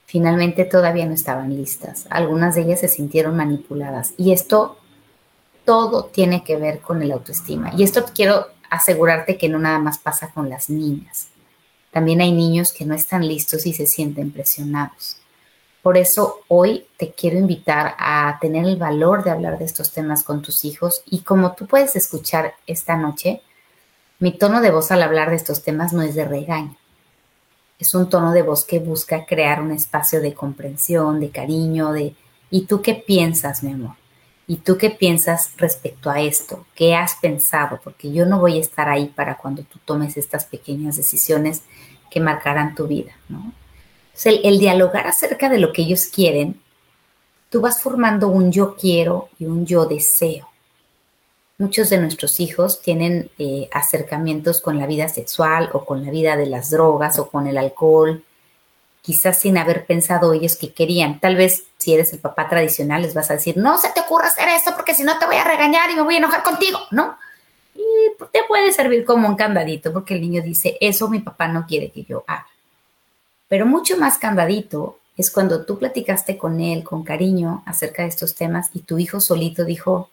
Finalmente 0.05 0.65
todavía 0.65 1.07
no 1.07 1.13
estaban 1.13 1.55
listas. 1.55 2.05
Algunas 2.11 2.53
de 2.53 2.61
ellas 2.61 2.81
se 2.81 2.87
sintieron 2.87 3.35
manipuladas. 3.35 4.13
Y 4.17 4.31
esto 4.31 4.77
todo 5.65 6.05
tiene 6.05 6.43
que 6.43 6.55
ver 6.55 6.79
con 6.79 7.01
el 7.01 7.11
autoestima. 7.11 7.73
Y 7.75 7.83
esto 7.83 8.05
quiero 8.15 8.47
asegurarte 8.69 9.37
que 9.37 9.49
no 9.49 9.59
nada 9.59 9.79
más 9.79 9.97
pasa 9.97 10.29
con 10.29 10.49
las 10.49 10.69
niñas. 10.69 11.27
También 11.91 12.21
hay 12.21 12.31
niños 12.31 12.71
que 12.71 12.85
no 12.85 12.93
están 12.93 13.27
listos 13.27 13.65
y 13.65 13.73
se 13.73 13.85
sienten 13.85 14.31
presionados. 14.31 15.17
Por 15.87 15.95
eso 15.95 16.41
hoy 16.49 16.85
te 16.97 17.13
quiero 17.13 17.37
invitar 17.37 17.95
a 17.97 18.39
tener 18.41 18.65
el 18.65 18.75
valor 18.75 19.23
de 19.23 19.31
hablar 19.31 19.57
de 19.57 19.63
estos 19.63 19.93
temas 19.93 20.21
con 20.21 20.41
tus 20.41 20.65
hijos 20.65 21.01
y 21.05 21.21
como 21.21 21.53
tú 21.53 21.65
puedes 21.65 21.95
escuchar 21.95 22.55
esta 22.67 22.97
noche, 22.97 23.41
mi 24.19 24.33
tono 24.33 24.59
de 24.59 24.69
voz 24.69 24.91
al 24.91 25.01
hablar 25.01 25.29
de 25.29 25.37
estos 25.37 25.63
temas 25.63 25.93
no 25.93 26.01
es 26.01 26.13
de 26.13 26.25
regaño. 26.25 26.75
Es 27.79 27.95
un 27.95 28.09
tono 28.09 28.33
de 28.33 28.41
voz 28.41 28.65
que 28.65 28.79
busca 28.79 29.25
crear 29.25 29.61
un 29.61 29.71
espacio 29.71 30.19
de 30.19 30.33
comprensión, 30.33 31.21
de 31.21 31.29
cariño, 31.29 31.93
de 31.93 32.15
¿y 32.49 32.65
tú 32.65 32.81
qué 32.81 32.93
piensas, 32.93 33.63
mi 33.63 33.71
amor? 33.71 33.95
¿Y 34.45 34.57
tú 34.57 34.77
qué 34.77 34.89
piensas 34.89 35.53
respecto 35.55 36.09
a 36.09 36.19
esto? 36.19 36.65
¿Qué 36.75 36.95
has 36.95 37.15
pensado? 37.15 37.79
Porque 37.81 38.11
yo 38.11 38.25
no 38.25 38.41
voy 38.41 38.57
a 38.57 38.61
estar 38.61 38.89
ahí 38.89 39.05
para 39.05 39.37
cuando 39.37 39.63
tú 39.63 39.79
tomes 39.85 40.17
estas 40.17 40.43
pequeñas 40.43 40.97
decisiones 40.97 41.61
que 42.11 42.19
marcarán 42.19 42.75
tu 42.75 42.87
vida, 42.87 43.13
¿no? 43.29 43.53
El, 44.25 44.59
dialogar 44.59 45.07
acerca 45.07 45.49
de 45.49 45.59
lo 45.59 45.71
que 45.71 45.83
ellos 45.83 46.07
quieren, 46.07 46.59
tú 47.49 47.61
vas 47.61 47.81
formando 47.81 48.27
un 48.27 48.51
yo 48.51 48.75
quiero 48.75 49.29
y 49.39 49.45
un 49.45 49.65
yo 49.65 49.85
deseo. 49.85 50.49
Muchos 51.59 51.89
de 51.89 51.97
nuestros 51.97 52.39
hijos 52.39 52.81
tienen 52.81 53.31
eh, 53.39 53.67
acercamientos 53.71 54.61
con 54.61 54.77
la 54.77 54.85
vida 54.85 55.07
sexual 55.07 55.69
o 55.73 55.85
con 55.85 56.05
la 56.05 56.11
vida 56.11 56.37
de 56.37 56.45
las 56.45 56.69
drogas 56.69 57.17
o 57.19 57.29
con 57.29 57.47
el 57.47 57.57
alcohol, 57.57 58.23
quizás 59.01 59.39
sin 59.39 59.57
haber 59.57 59.85
pensado 59.85 60.33
ellos 60.33 60.55
que 60.55 60.73
querían. 60.73 61.19
Tal 61.19 61.35
vez 61.35 61.63
si 61.77 61.93
eres 61.93 62.13
el 62.13 62.19
papá 62.19 62.49
tradicional 62.49 63.01
les 63.01 63.13
vas 63.13 63.31
a 63.31 63.35
decir, 63.35 63.57
no 63.57 63.77
se 63.77 63.89
te 63.89 64.01
ocurra 64.01 64.27
hacer 64.27 64.49
esto 64.49 64.73
porque 64.75 64.93
si 64.93 65.03
no 65.03 65.17
te 65.17 65.25
voy 65.25 65.37
a 65.37 65.43
regañar 65.43 65.89
y 65.89 65.95
me 65.95 66.01
voy 66.01 66.15
a 66.15 66.17
enojar 66.19 66.43
contigo, 66.43 66.79
¿no? 66.91 67.17
Y 67.73 67.81
te 68.31 68.43
puede 68.47 68.71
servir 68.73 69.05
como 69.05 69.27
un 69.27 69.35
candadito 69.35 69.93
porque 69.93 70.15
el 70.15 70.21
niño 70.21 70.41
dice, 70.41 70.77
eso 70.81 71.07
mi 71.07 71.19
papá 71.19 71.47
no 71.47 71.65
quiere 71.65 71.91
que 71.91 72.03
yo 72.03 72.23
haga. 72.27 72.47
Pero 73.47 73.65
mucho 73.65 73.97
más 73.97 74.17
candadito 74.17 74.99
es 75.15 75.31
cuando 75.31 75.65
tú 75.65 75.79
platicaste 75.79 76.37
con 76.37 76.59
él 76.61 76.83
con 76.83 77.03
cariño 77.03 77.63
acerca 77.65 78.03
de 78.03 78.09
estos 78.09 78.35
temas 78.35 78.69
y 78.73 78.81
tu 78.81 78.99
hijo 78.99 79.19
solito 79.19 79.65
dijo, 79.65 80.09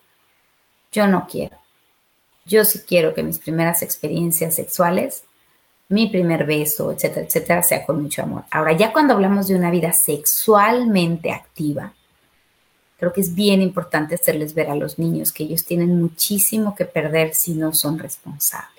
yo 0.93 1.07
no 1.07 1.27
quiero. 1.31 1.59
Yo 2.47 2.65
sí 2.65 2.81
quiero 2.87 3.15
que 3.15 3.23
mis 3.23 3.39
primeras 3.39 3.83
experiencias 3.83 4.55
sexuales, 4.55 5.25
mi 5.89 6.09
primer 6.09 6.47
beso, 6.47 6.93
etcétera, 6.93 7.27
etcétera, 7.27 7.63
sea 7.63 7.85
con 7.85 8.03
mucho 8.03 8.23
amor. 8.23 8.45
Ahora, 8.51 8.73
ya 8.73 8.93
cuando 8.93 9.15
hablamos 9.15 9.49
de 9.49 9.57
una 9.57 9.71
vida 9.71 9.93
sexualmente 9.93 11.31
activa, 11.31 11.93
creo 12.99 13.13
que 13.13 13.21
es 13.21 13.35
bien 13.35 13.61
importante 13.61 14.15
hacerles 14.15 14.55
ver 14.55 14.71
a 14.71 14.77
los 14.77 14.99
niños 14.99 15.33
que 15.33 15.45
ellos 15.45 15.65
tienen 15.65 16.01
muchísimo 16.01 16.75
que 16.75 16.85
perder 16.85 17.35
si 17.35 17.55
no 17.55 17.75
son 17.75 17.99
responsables 17.99 18.74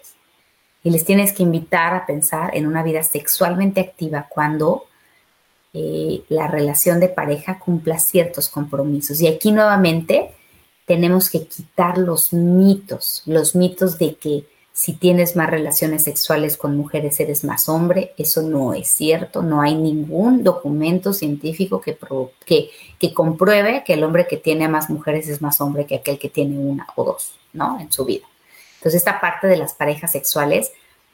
y 0.86 0.92
les 0.92 1.04
tienes 1.04 1.34
que 1.34 1.42
invitar 1.42 1.96
a 1.96 2.06
pensar 2.06 2.56
en 2.56 2.68
una 2.68 2.84
vida 2.84 3.02
sexualmente 3.02 3.82
activa 3.82 4.28
cuando 4.30 4.86
eh, 5.74 6.22
la 6.30 6.48
relación 6.48 7.00
de 7.00 7.10
pareja 7.10 7.58
cumpla 7.58 7.98
ciertos 7.98 8.50
compromisos. 8.50 9.20
Y 9.20 9.26
aquí 9.28 9.52
nuevamente 9.52 10.36
tenemos 10.86 11.32
que 11.32 11.48
quitar 11.48 11.98
los 11.98 12.34
mitos, 12.34 13.24
los 13.26 13.56
mitos 13.56 13.98
de 13.98 14.14
que 14.14 14.46
si 14.74 14.94
tienes 14.94 15.36
más 15.36 15.50
relaciones 15.50 16.04
sexuales 16.04 16.56
con 16.56 16.78
mujeres 16.78 17.20
eres 17.20 17.44
más 17.44 17.68
hombre. 17.68 18.14
Eso 18.16 18.44
no 18.44 18.76
es 18.76 18.90
cierto. 18.90 19.42
No 19.42 19.62
hay 19.62 19.74
ningún 19.74 20.44
documento 20.44 21.14
científico 21.14 21.82
que, 21.82 21.98
que, 22.46 23.14
compruebe 23.16 23.84
que 23.84 23.94
el 23.94 24.04
hombre 24.04 24.28
que 24.28 24.38
tiene 24.38 24.66
a 24.66 24.70
más 24.70 24.92
mujeres 24.92 25.30
es 25.30 25.42
más 25.42 25.60
hombre 25.62 25.88
que 25.88 25.96
aquel 25.96 26.20
que 26.20 26.30
tiene 26.30 26.60
una 26.60 26.86
o 26.96 27.06
dos, 27.06 27.40
¿no? 27.54 27.80
En 27.80 27.92
su 27.92 28.06
vida. 28.06 28.28
Entonces, 28.86 29.02
esta 29.02 29.20
parte 29.20 29.48
de 29.48 29.58
las 29.58 29.74
parejas 29.74 30.12
sexuales 30.12 30.72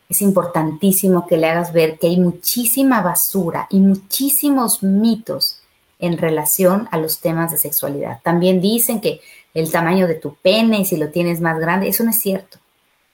es 0.10 0.22
importantísimo 0.22 1.26
que 1.26 1.38
le 1.38 1.48
hagas 1.48 1.72
ver 1.72 1.98
que 1.98 2.08
hay 2.08 2.20
muchísima 2.20 3.02
basura 3.02 3.68
y 3.70 3.80
muchísimos 3.80 4.84
mitos 4.84 5.62
en 5.98 6.18
relación 6.18 6.90
a 6.92 6.98
los 6.98 7.22
temas 7.22 7.50
de 7.50 7.58
sexualidad. 7.58 8.20
También 8.24 8.60
dicen 8.60 9.00
que 9.00 9.22
el 9.54 9.72
tamaño 9.72 10.06
de 10.10 10.16
tu 10.16 10.36
pene 10.36 10.84
si 10.84 10.98
lo 10.98 11.12
tienes 11.12 11.40
más 11.40 11.60
grande, 11.60 11.88
eso 11.88 12.04
no 12.04 12.10
es 12.10 12.20
cierto. 12.20 12.58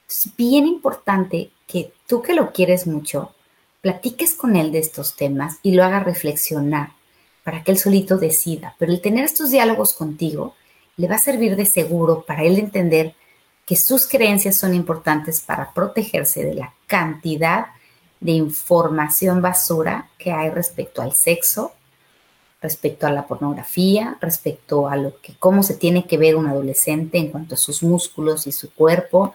Es 0.08 0.28
bien 0.36 0.66
importante 0.66 1.52
que 1.68 1.92
tú 2.08 2.20
que 2.20 2.34
lo 2.34 2.50
quieres 2.50 2.88
mucho, 2.88 3.32
platiques 3.80 4.34
con 4.34 4.56
él 4.56 4.72
de 4.72 4.80
estos 4.80 5.14
temas 5.14 5.58
y 5.62 5.70
lo 5.70 5.84
hagas 5.84 6.02
reflexionar 6.02 6.94
para 7.44 7.62
que 7.62 7.70
él 7.70 7.78
solito 7.78 8.18
decida. 8.18 8.74
Pero 8.76 8.90
el 8.90 9.00
tener 9.00 9.24
estos 9.24 9.52
diálogos 9.52 9.94
contigo 9.94 10.56
le 10.96 11.06
va 11.06 11.14
a 11.14 11.20
servir 11.20 11.54
de 11.54 11.64
seguro 11.64 12.24
para 12.26 12.42
él 12.42 12.58
entender 12.58 13.14
que 13.68 13.76
sus 13.76 14.06
creencias 14.06 14.56
son 14.56 14.72
importantes 14.72 15.42
para 15.42 15.74
protegerse 15.74 16.42
de 16.42 16.54
la 16.54 16.72
cantidad 16.86 17.66
de 18.18 18.32
información 18.32 19.42
basura 19.42 20.08
que 20.16 20.32
hay 20.32 20.48
respecto 20.48 21.02
al 21.02 21.12
sexo, 21.12 21.72
respecto 22.62 23.06
a 23.06 23.10
la 23.10 23.26
pornografía, 23.26 24.16
respecto 24.22 24.88
a 24.88 24.96
lo 24.96 25.20
que 25.20 25.34
cómo 25.38 25.62
se 25.62 25.74
tiene 25.74 26.06
que 26.06 26.16
ver 26.16 26.34
un 26.34 26.46
adolescente 26.46 27.18
en 27.18 27.30
cuanto 27.30 27.56
a 27.56 27.58
sus 27.58 27.82
músculos 27.82 28.46
y 28.46 28.52
su 28.52 28.72
cuerpo 28.72 29.34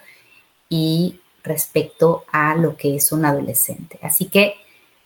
y 0.68 1.20
respecto 1.44 2.26
a 2.32 2.56
lo 2.56 2.76
que 2.76 2.96
es 2.96 3.12
un 3.12 3.26
adolescente. 3.26 4.00
Así 4.02 4.26
que 4.26 4.56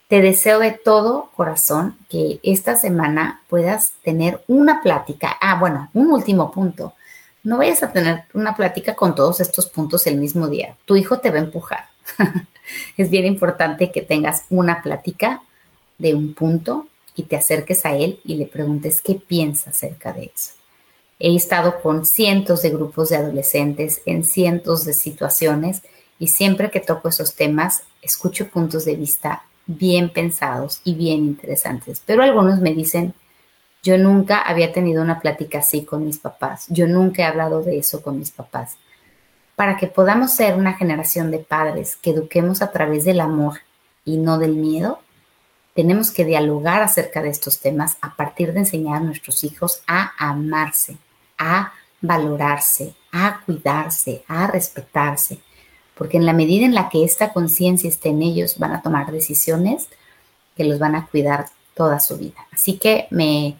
te 0.08 0.22
deseo 0.22 0.60
de 0.60 0.72
todo 0.72 1.32
corazón 1.36 1.98
que 2.08 2.40
esta 2.44 2.78
semana 2.78 3.42
puedas 3.50 3.92
tener 4.04 4.42
una 4.48 4.82
plática. 4.82 5.36
Ah, 5.42 5.60
bueno, 5.60 5.90
un 5.94 6.14
último 6.14 6.50
punto. 6.50 6.94
No 7.48 7.58
vayas 7.58 7.82
a 7.82 7.94
tener 7.94 8.26
una 8.34 8.58
plática 8.58 8.94
con 8.94 9.16
todos 9.16 9.40
estos 9.40 9.68
puntos 9.68 10.06
el 10.06 10.18
mismo 10.18 10.50
día. 10.50 10.76
Tu 10.84 10.98
hijo 10.98 11.20
te 11.20 11.32
va 11.32 11.38
a 11.38 11.44
empujar. 11.44 11.86
es 12.98 13.10
bien 13.10 13.26
importante 13.26 13.90
que 13.90 14.02
tengas 14.02 14.44
una 14.50 14.84
plática 14.84 15.42
de 15.98 16.14
un 16.14 16.34
punto 16.34 16.88
y 17.16 17.24
te 17.24 17.38
acerques 17.38 17.86
a 17.86 17.96
él 17.96 18.20
y 18.26 18.36
le 18.36 18.48
preguntes 18.48 19.02
qué 19.02 19.16
piensa 19.16 19.70
acerca 19.70 20.12
de 20.12 20.26
eso. 20.36 20.56
He 21.20 21.38
estado 21.38 21.80
con 21.82 22.06
cientos 22.06 22.64
de 22.64 22.72
grupos 22.72 23.08
de 23.08 23.16
adolescentes 23.16 24.02
en 24.06 24.26
cientos 24.26 24.84
de 24.84 24.92
situaciones 24.92 25.84
y 26.20 26.28
siempre 26.28 26.70
que 26.70 26.82
toco 26.82 27.08
esos 27.08 27.34
temas 27.34 27.84
escucho 28.02 28.50
puntos 28.50 28.84
de 28.84 28.98
vista 28.98 29.44
bien 29.68 30.10
pensados 30.10 30.82
y 30.84 30.96
bien 30.96 31.20
interesantes. 31.20 32.02
Pero 32.06 32.24
algunos 32.24 32.60
me 32.60 32.74
dicen, 32.74 33.14
yo 33.88 33.98
nunca 33.98 34.42
había 34.42 34.74
tenido 34.74 35.02
una 35.02 35.22
plática 35.22 35.60
así 35.60 35.86
con 35.86 36.04
mis 36.04 36.18
papás, 36.18 36.66
yo 36.68 36.88
nunca 36.88 37.22
he 37.22 37.26
hablado 37.26 37.64
de 37.64 37.78
eso 37.78 38.02
con 38.02 38.20
mis 38.20 38.32
papás. 38.32 38.76
Para 39.56 39.78
que 39.78 39.88
podamos 39.88 40.34
ser 40.34 40.56
una 40.56 40.74
generación 40.74 41.32
de 41.32 41.40
padres 41.40 41.96
que 41.96 42.10
eduquemos 42.10 42.62
a 42.62 42.74
través 42.74 43.06
del 43.06 43.22
amor 43.22 43.60
y 44.04 44.18
no 44.18 44.40
del 44.40 44.56
miedo, 44.56 45.00
tenemos 45.74 46.12
que 46.12 46.26
dialogar 46.26 46.82
acerca 46.82 47.22
de 47.22 47.30
estos 47.30 47.62
temas 47.62 47.96
a 48.02 48.14
partir 48.18 48.52
de 48.52 48.60
enseñar 48.60 48.98
a 48.98 49.06
nuestros 49.06 49.46
hijos 49.46 49.82
a 49.88 50.12
amarse, 50.18 50.98
a 51.38 51.72
valorarse, 52.02 52.94
a 53.14 53.40
cuidarse, 53.46 54.26
a 54.28 54.48
respetarse, 54.48 55.40
porque 55.96 56.18
en 56.18 56.26
la 56.26 56.34
medida 56.34 56.66
en 56.66 56.76
la 56.76 56.90
que 56.90 57.06
esta 57.06 57.32
conciencia 57.32 57.90
esté 57.90 58.10
en 58.10 58.22
ellos, 58.22 58.60
van 58.60 58.74
a 58.74 58.82
tomar 58.82 59.14
decisiones 59.14 59.88
que 60.58 60.66
los 60.66 60.78
van 60.78 60.96
a 60.96 61.08
cuidar 61.08 61.46
toda 61.74 62.02
su 62.02 62.18
vida. 62.18 62.46
Así 62.52 62.78
que 62.78 63.08
me 63.12 63.56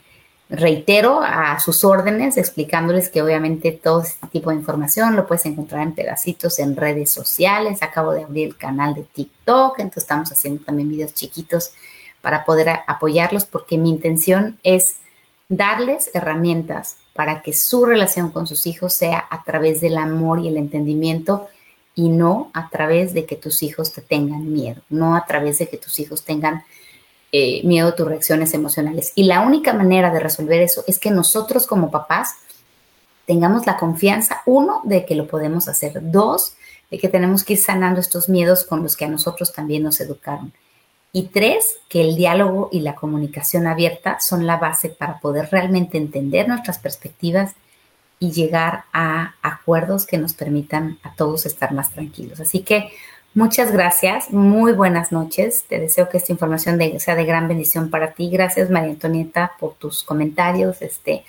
reitero 0.50 1.22
a 1.22 1.60
sus 1.60 1.84
órdenes 1.84 2.38
explicándoles 2.38 3.10
que 3.10 3.22
obviamente 3.22 3.72
todo 3.72 4.02
este 4.02 4.28
tipo 4.28 4.50
de 4.50 4.56
información 4.56 5.16
lo 5.16 5.28
puedes 5.28 5.46
encontrar 5.46 5.84
en 5.84 5.94
pedacitos 5.94 6.60
en 6.60 6.76
redes 6.76 7.10
sociales. 7.10 7.82
Acabo 7.82 8.14
de 8.14 8.24
abrir 8.24 8.48
el 8.48 8.58
canal 8.58 8.96
de 8.96 9.04
TikTok, 9.04 9.80
entonces 9.80 10.04
estamos 10.04 10.32
haciendo 10.32 10.64
también 10.64 10.90
videos 10.90 11.14
chiquitos 11.14 11.72
para 12.22 12.46
poder 12.46 12.70
apoyarlos 12.88 13.46
porque 13.46 13.78
mi 13.78 13.90
intención 13.90 14.58
es 14.64 14.98
darles 15.50 16.10
herramientas 16.14 16.98
para 17.14 17.42
que 17.42 17.54
su 17.54 17.86
relación 17.86 18.32
con 18.32 18.48
sus 18.48 18.68
hijos 18.68 18.94
sea 18.94 19.26
a 19.30 19.44
través 19.44 19.82
del 19.82 19.98
amor 19.98 20.40
y 20.40 20.48
el 20.48 20.58
entendimiento 20.58 21.48
y 21.96 22.10
no 22.10 22.52
a 22.54 22.70
través 22.70 23.14
de 23.14 23.26
que 23.26 23.36
tus 23.36 23.64
hijos 23.64 23.92
te 23.92 24.02
tengan 24.02 24.54
miedo, 24.54 24.82
no 24.90 25.16
a 25.16 25.26
través 25.26 25.58
de 25.58 25.68
que 25.68 25.78
tus 25.78 26.00
hijos 26.00 26.24
tengan 26.24 26.64
eh, 27.32 27.62
miedo 27.66 27.94
tus 27.94 28.08
reacciones 28.08 28.54
emocionales. 28.54 29.12
Y 29.16 29.24
la 29.24 29.42
única 29.42 29.74
manera 29.74 30.12
de 30.12 30.20
resolver 30.20 30.62
eso 30.62 30.84
es 30.88 31.00
que 31.00 31.12
nosotros 31.12 31.68
como 31.68 31.92
papás 31.92 32.36
tengamos 33.26 33.66
la 33.66 33.78
confianza, 33.78 34.42
uno, 34.46 34.82
de 34.86 35.06
que 35.06 35.16
lo 35.16 35.28
podemos 35.28 35.68
hacer, 35.68 36.00
dos, 36.02 36.56
de 36.90 36.98
que 36.98 37.10
tenemos 37.10 37.44
que 37.44 37.54
ir 37.54 37.60
sanando 37.60 38.00
estos 38.00 38.30
miedos 38.30 38.64
con 38.64 38.82
los 38.82 38.96
que 38.96 39.06
a 39.06 39.10
nosotros 39.10 39.52
también 39.52 39.84
nos 39.84 40.00
educaron. 40.00 40.54
Y 41.12 41.24
tres, 41.24 41.78
que 41.90 42.02
el 42.02 42.16
diálogo 42.16 42.70
y 42.72 42.80
la 42.80 42.96
comunicación 42.96 43.68
abierta 43.68 44.20
son 44.20 44.46
la 44.46 44.58
base 44.58 44.90
para 44.90 45.20
poder 45.20 45.50
realmente 45.52 45.98
entender 45.98 46.48
nuestras 46.48 46.80
perspectivas 46.80 47.54
y 48.20 48.32
llegar 48.32 48.86
a 48.94 49.36
acuerdos 49.42 50.06
que 50.06 50.18
nos 50.18 50.34
permitan 50.34 50.98
a 51.04 51.14
todos 51.16 51.46
estar 51.46 51.74
más 51.74 51.92
tranquilos. 51.92 52.40
Así 52.40 52.62
que 52.62 52.90
muchas 53.38 53.72
gracias, 53.72 54.32
muy 54.32 54.74
buenas 54.74 55.12
noches. 55.12 55.64
Te 55.70 55.80
deseo 55.80 56.10
que 56.10 56.18
esta 56.18 56.32
información 56.32 56.78
sea 57.00 57.16
de 57.16 57.26
gran 57.26 57.48
bendición 57.48 57.90
para 57.90 58.12
ti. 58.12 58.30
Gracias 58.30 58.70
María 58.70 58.92
Antonieta 58.92 59.54
por 59.60 59.76
tus 59.76 60.04
comentarios. 60.04 60.82
Este, 60.82 61.24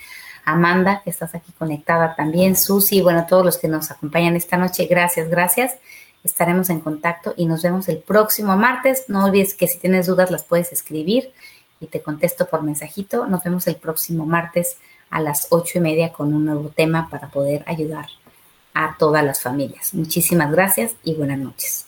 Amanda, 0.44 1.02
que 1.04 1.10
estás 1.10 1.34
aquí 1.34 1.52
conectada 1.52 2.16
también, 2.16 2.56
Susi, 2.56 3.02
bueno, 3.02 3.26
todos 3.28 3.44
los 3.44 3.58
que 3.58 3.68
nos 3.68 3.90
acompañan 3.90 4.34
esta 4.34 4.56
noche, 4.56 4.86
gracias, 4.86 5.28
gracias 5.28 5.76
estaremos 6.24 6.70
en 6.70 6.80
contacto 6.80 7.34
y 7.36 7.46
nos 7.46 7.62
vemos 7.62 7.88
el 7.88 7.98
próximo 7.98 8.56
martes. 8.56 9.04
No 9.08 9.24
olvides 9.24 9.54
que 9.54 9.68
si 9.68 9.78
tienes 9.78 10.06
dudas 10.06 10.30
las 10.30 10.44
puedes 10.44 10.72
escribir 10.72 11.32
y 11.80 11.86
te 11.86 12.02
contesto 12.02 12.46
por 12.46 12.62
mensajito. 12.62 13.26
Nos 13.26 13.42
vemos 13.44 13.66
el 13.66 13.76
próximo 13.76 14.26
martes 14.26 14.78
a 15.10 15.20
las 15.20 15.48
ocho 15.50 15.78
y 15.78 15.80
media 15.80 16.12
con 16.12 16.34
un 16.34 16.44
nuevo 16.44 16.68
tema 16.68 17.08
para 17.10 17.28
poder 17.28 17.64
ayudar 17.66 18.06
a 18.74 18.96
todas 18.98 19.24
las 19.24 19.42
familias. 19.42 19.94
Muchísimas 19.94 20.50
gracias 20.50 20.94
y 21.02 21.14
buenas 21.14 21.38
noches. 21.38 21.87